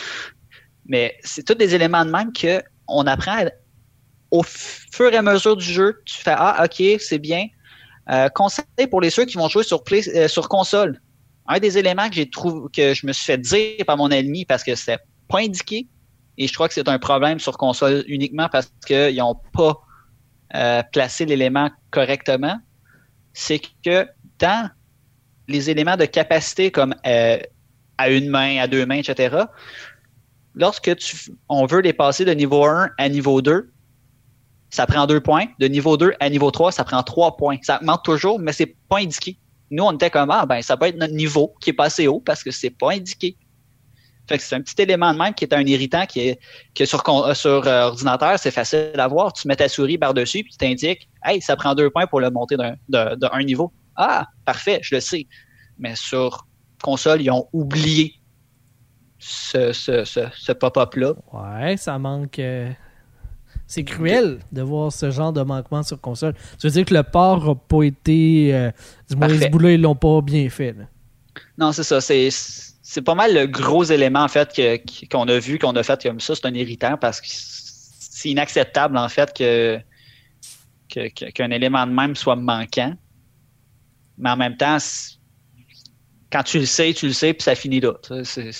[0.85, 3.45] Mais c'est tous des éléments de même que on apprend
[4.33, 7.47] au fur et à mesure du jeu, tu fais Ah, ok, c'est bien.
[8.09, 10.99] Euh, conseil pour les ceux qui vont jouer sur, euh, sur console.
[11.47, 14.43] Un des éléments que j'ai trouvé que je me suis fait dire par mon ennemi
[14.45, 15.87] parce que c'était pas indiqué,
[16.37, 19.79] et je crois que c'est un problème sur console uniquement parce qu'ils n'ont pas
[20.55, 22.57] euh, placé l'élément correctement,
[23.33, 24.07] c'est que
[24.39, 24.69] dans
[25.47, 29.45] les éléments de capacité comme à une main, à deux mains, etc.,
[30.55, 30.91] lorsque
[31.49, 33.71] on veut les passer de niveau 1 à niveau 2,
[34.69, 35.45] ça prend deux points.
[35.59, 37.57] De niveau 2 à niveau 3, ça prend trois points.
[37.61, 39.37] Ça augmente toujours, mais c'est pas indiqué.
[39.69, 42.07] Nous, on était comme, ah, ben, ça peut être notre niveau qui est pas assez
[42.07, 43.35] haut parce que c'est pas indiqué.
[44.27, 46.39] Fait que c'est un petit élément de même qui est un irritant qui est
[46.73, 49.33] que sur, euh, sur euh, ordinateur, c'est facile à voir.
[49.33, 52.29] Tu mets ta souris par-dessus puis tu t'indiques Hey, ça prend deux points pour le
[52.29, 53.71] monter d'un de, niveau.
[53.95, 55.27] Ah, parfait, je le sais.
[55.77, 56.47] Mais sur
[56.81, 58.13] console, ils ont oublié
[59.19, 61.13] ce, ce, ce, pop-up-là.
[61.31, 62.39] Ouais, ça manque.
[62.39, 62.69] Euh,
[63.67, 66.35] c'est cruel de voir ce genre de manquement sur console.
[66.57, 68.53] Ça veut dire que le port n'a pas été.
[68.53, 68.71] Euh,
[69.09, 70.75] du moins, ce ils l'ont pas bien fait.
[71.57, 72.01] Non, c'est ça.
[72.01, 72.29] C'est,
[73.01, 74.59] pas mal le gros élément, en fait,
[75.11, 76.35] qu'on a vu, qu'on a fait comme ça.
[76.35, 79.79] C'est un irritant parce que c'est inacceptable, en fait, que,
[81.31, 82.93] qu'un élément de même soit manquant.
[84.17, 84.77] Mais en même temps,
[86.31, 87.93] quand tu le sais, tu le sais, puis ça finit là.
[88.23, 88.51] C'est,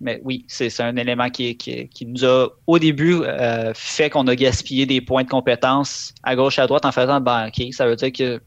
[0.00, 4.34] mais oui, c'est un élément qui, qui, nous a, au début, euh, fait qu'on a
[4.34, 7.86] gaspillé des points de compétence à gauche et à droite en faisant, ben, OK, ça
[7.86, 8.40] veut dire que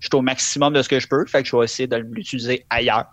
[0.00, 1.96] je suis au maximum de ce que je peux, fait que je vais essayer de
[1.96, 3.06] l'utiliser ailleurs.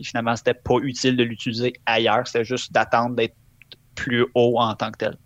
[0.00, 3.36] Et finalement, c'était pas utile de l'utiliser ailleurs, c'était juste d'attendre d'être
[3.94, 5.18] plus haut en tant que tel,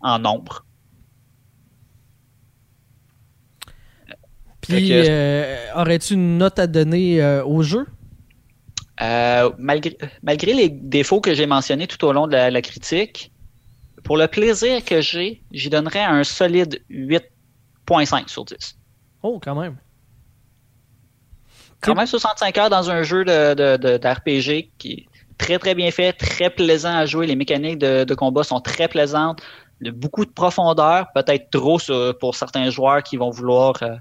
[0.00, 0.64] en nombre.
[4.60, 7.86] Puis, euh, aurais-tu une note à donner euh, au jeu?
[9.00, 13.32] Euh, malgré, malgré les défauts que j'ai mentionnés tout au long de la, critique,
[14.04, 18.78] pour le plaisir que j'ai, j'y donnerais un solide 8.5 sur 10.
[19.24, 19.76] Oh, quand même.
[21.82, 25.06] Quand même 65 heures dans un jeu d'RPG de, qui est
[25.36, 27.26] très très bien fait, très plaisant à jouer.
[27.26, 29.40] Les mécaniques de, combat sont très plaisantes.
[29.80, 31.78] Beaucoup de profondeur, peut-être trop
[32.20, 33.96] pour certains joueurs qui vont vouloir euh,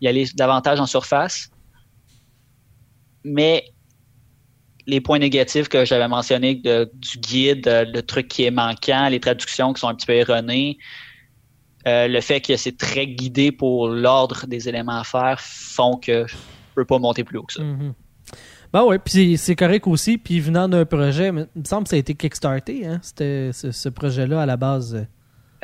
[0.00, 1.50] y aller davantage en surface.
[3.22, 3.66] Mais
[4.86, 9.20] les points négatifs que j'avais mentionnés du guide, euh, le truc qui est manquant, les
[9.20, 10.78] traductions qui sont un petit peu erronées,
[11.86, 16.26] euh, le fait que c'est très guidé pour l'ordre des éléments à faire font que
[16.76, 17.62] peux pas monter plus haut que ça.
[17.62, 17.94] Mm
[18.74, 20.18] ouais, puis c'est correct aussi.
[20.18, 23.88] Puis venant d'un projet, il me semble que ça a été kickstarté, hein, ce, ce
[23.88, 25.06] projet-là à la base.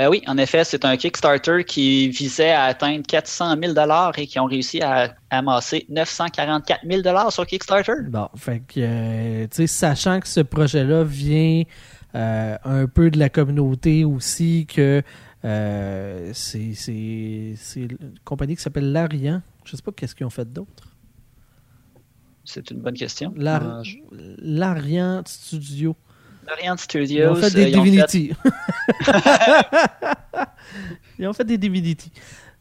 [0.01, 3.75] Euh, oui, en effet, c'est un Kickstarter qui visait à atteindre 400 000
[4.17, 7.93] et qui ont réussi à amasser 944 000 sur Kickstarter.
[8.09, 11.65] Bon, fait que, euh, tu sais, sachant que ce projet-là vient
[12.15, 15.03] euh, un peu de la communauté aussi, que
[15.43, 16.73] c'est
[17.77, 19.43] une compagnie qui s'appelle Larian.
[19.65, 20.92] Je sais pas qu'est-ce qu'ils ont fait d'autre.
[22.53, 23.33] C'est une bonne question.
[23.35, 25.97] Larian Studio.
[26.47, 27.17] Larian Studios.
[27.17, 28.29] Ils ont fait des Divinity.
[31.19, 32.13] ils ont fait des Divinity.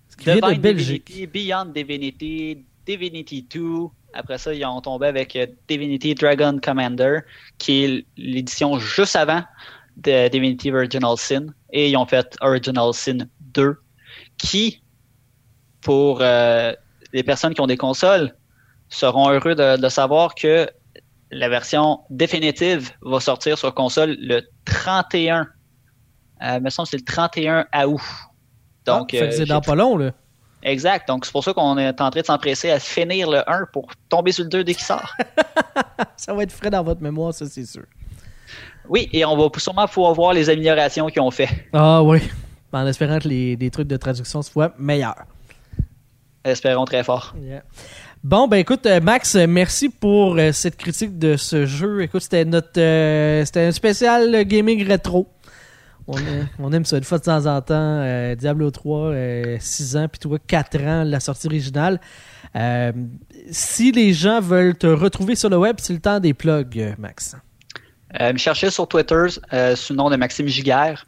[0.08, 1.30] Ce qui vient de Belgique.
[1.34, 3.88] Beyond Divinity, Divinity 2.
[4.14, 7.20] Après ça, ils ont tombé avec euh, Divinity Dragon Commander,
[7.58, 9.44] qui est l'édition juste avant
[9.98, 11.48] de Divinity Virginal Sin.
[11.74, 13.76] et ils ont fait Original Sin 2,
[14.38, 14.82] qui,
[15.82, 16.72] pour euh,
[17.12, 18.34] les personnes qui ont des consoles,
[18.92, 20.70] seront heureux de, savoir que
[21.32, 25.48] la version définitive va sortir sur console le 31.
[26.44, 28.02] Euh, me semble que c'est le 31 août.
[28.86, 30.12] Donc, ah, c'est dans pas long, là.
[30.64, 31.08] Exact.
[31.08, 33.88] Donc, c'est pour ça qu'on est en train de s'empresser à finir le 1 pour
[34.10, 35.16] tomber sur le 2 dès qu'il sort.
[36.18, 37.84] ça va être frais dans votre mémoire, ça, c'est sûr.
[38.88, 41.50] Oui, et on va sûrement pouvoir voir les améliorations qu'ils ont fait.
[41.74, 42.20] Ah oui.
[42.74, 45.26] En espérant que les, trucs de traduction soient meilleurs.
[46.44, 47.36] Espérons très fort.
[48.24, 52.04] Bon, ben écoute, euh, Max, merci pour euh, cette critique de ce jeu.
[52.04, 55.28] Écoute, c'était notre euh, c'était un spécial gaming rétro.
[56.60, 58.36] On, aime ça une fois de temps en temps.
[58.36, 59.14] Diablo 3,
[59.60, 62.02] 6 ans, puis toi, 4 ans, la sortie originale.
[63.50, 67.38] si les gens veulent te retrouver sur le web, c'est le temps des plugs, Max.
[68.20, 71.08] me chercher sur Twitter sous le nom de Maxime Giguère.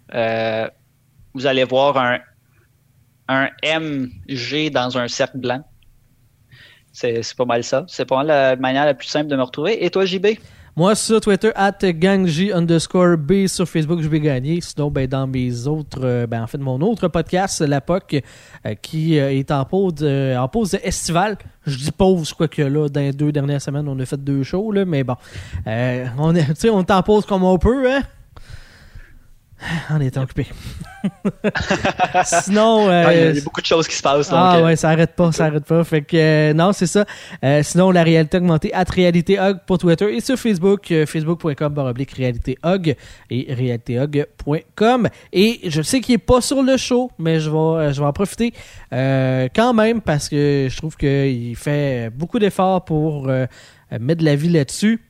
[1.33, 2.19] vous allez voir un,
[3.27, 5.65] un MG dans un cercle blanc.
[6.93, 7.85] C'est pas mal ça.
[7.87, 9.83] C'est pas mal la manière la plus simple de me retrouver.
[9.83, 10.27] Et toi, JB?
[10.75, 14.59] Moi, sur Twitter, at gangj underscore B sur Facebook, je vais gagner.
[14.61, 18.23] Sinon, ben, dans mes autres, euh, ben, en fait, mon autre podcast, La POC,
[18.65, 21.37] euh, qui euh, est en pause, en pause estivale.
[21.67, 24.41] Je dis pause, quoi que là, dans les deux dernières semaines, on a fait deux
[24.41, 25.15] shows, là, mais bon.
[26.17, 28.01] on est, on est en pause comme on peut, hein?
[29.89, 30.47] On est occupé.
[32.25, 32.89] sinon.
[32.89, 34.29] Euh, il y a beaucoup de choses qui se passent.
[34.31, 34.65] ah euh.
[34.65, 35.83] ouais, ça arrête pas, ça arrête pas.
[35.83, 37.05] Fait que euh, non, c'est ça.
[37.63, 39.37] sinon, la réalité augmentée, at réalité
[39.67, 42.57] pour Twitter et sur Facebook, facebook.com baroblique réalité
[43.29, 45.09] et réalitéhog.com.
[45.31, 48.13] Et je sais qu'il est pas sur le show, mais je vais, je vais en
[48.13, 48.53] profiter
[48.91, 54.49] quand même parce que je trouve qu'il fait beaucoup d'efforts pour mettre de la vie
[54.49, 55.01] là-dessus.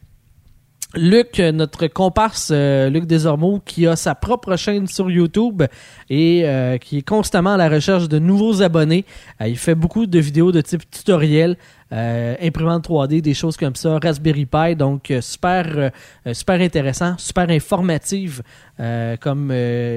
[0.95, 5.63] Luc, notre comparse euh, Luc Desormeaux, qui a sa propre chaîne sur YouTube
[6.09, 9.03] et euh, qui est constamment à la recherche de nouveaux abonnés.
[9.41, 11.57] Euh, il fait beaucoup de vidéos de type tutoriel,
[11.91, 15.91] imprimante 3D, des choses comme ça, Raspberry Pi, donc super,
[16.31, 18.41] super intéressant, super informative
[19.19, 19.49] comme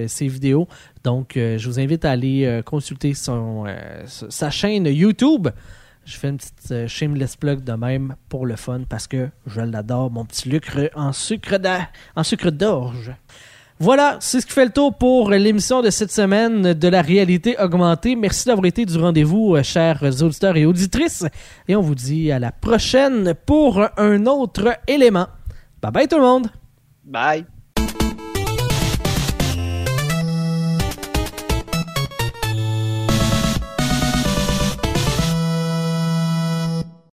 [0.07, 0.69] ses vidéos.
[1.05, 5.49] Donc, je vous invite à aller consulter sa chaîne YouTube.
[6.07, 9.61] Je fais une petite euh, shameless plug de même pour le fun parce que je
[9.61, 11.59] l'adore, mon petit lucre en sucre
[12.15, 13.13] en sucre d'orge.
[13.81, 17.59] Voilà, c'est ce qui fait le tour pour l'émission de cette semaine de la réalité
[17.59, 18.15] augmentée.
[18.15, 21.27] Merci d'avoir été du rendez-vous, euh, chers auditeurs et auditrices.
[21.67, 25.27] Et on vous dit à la prochaine pour un autre élément.
[25.83, 26.47] Bye bye tout le monde.
[27.05, 27.45] Bye.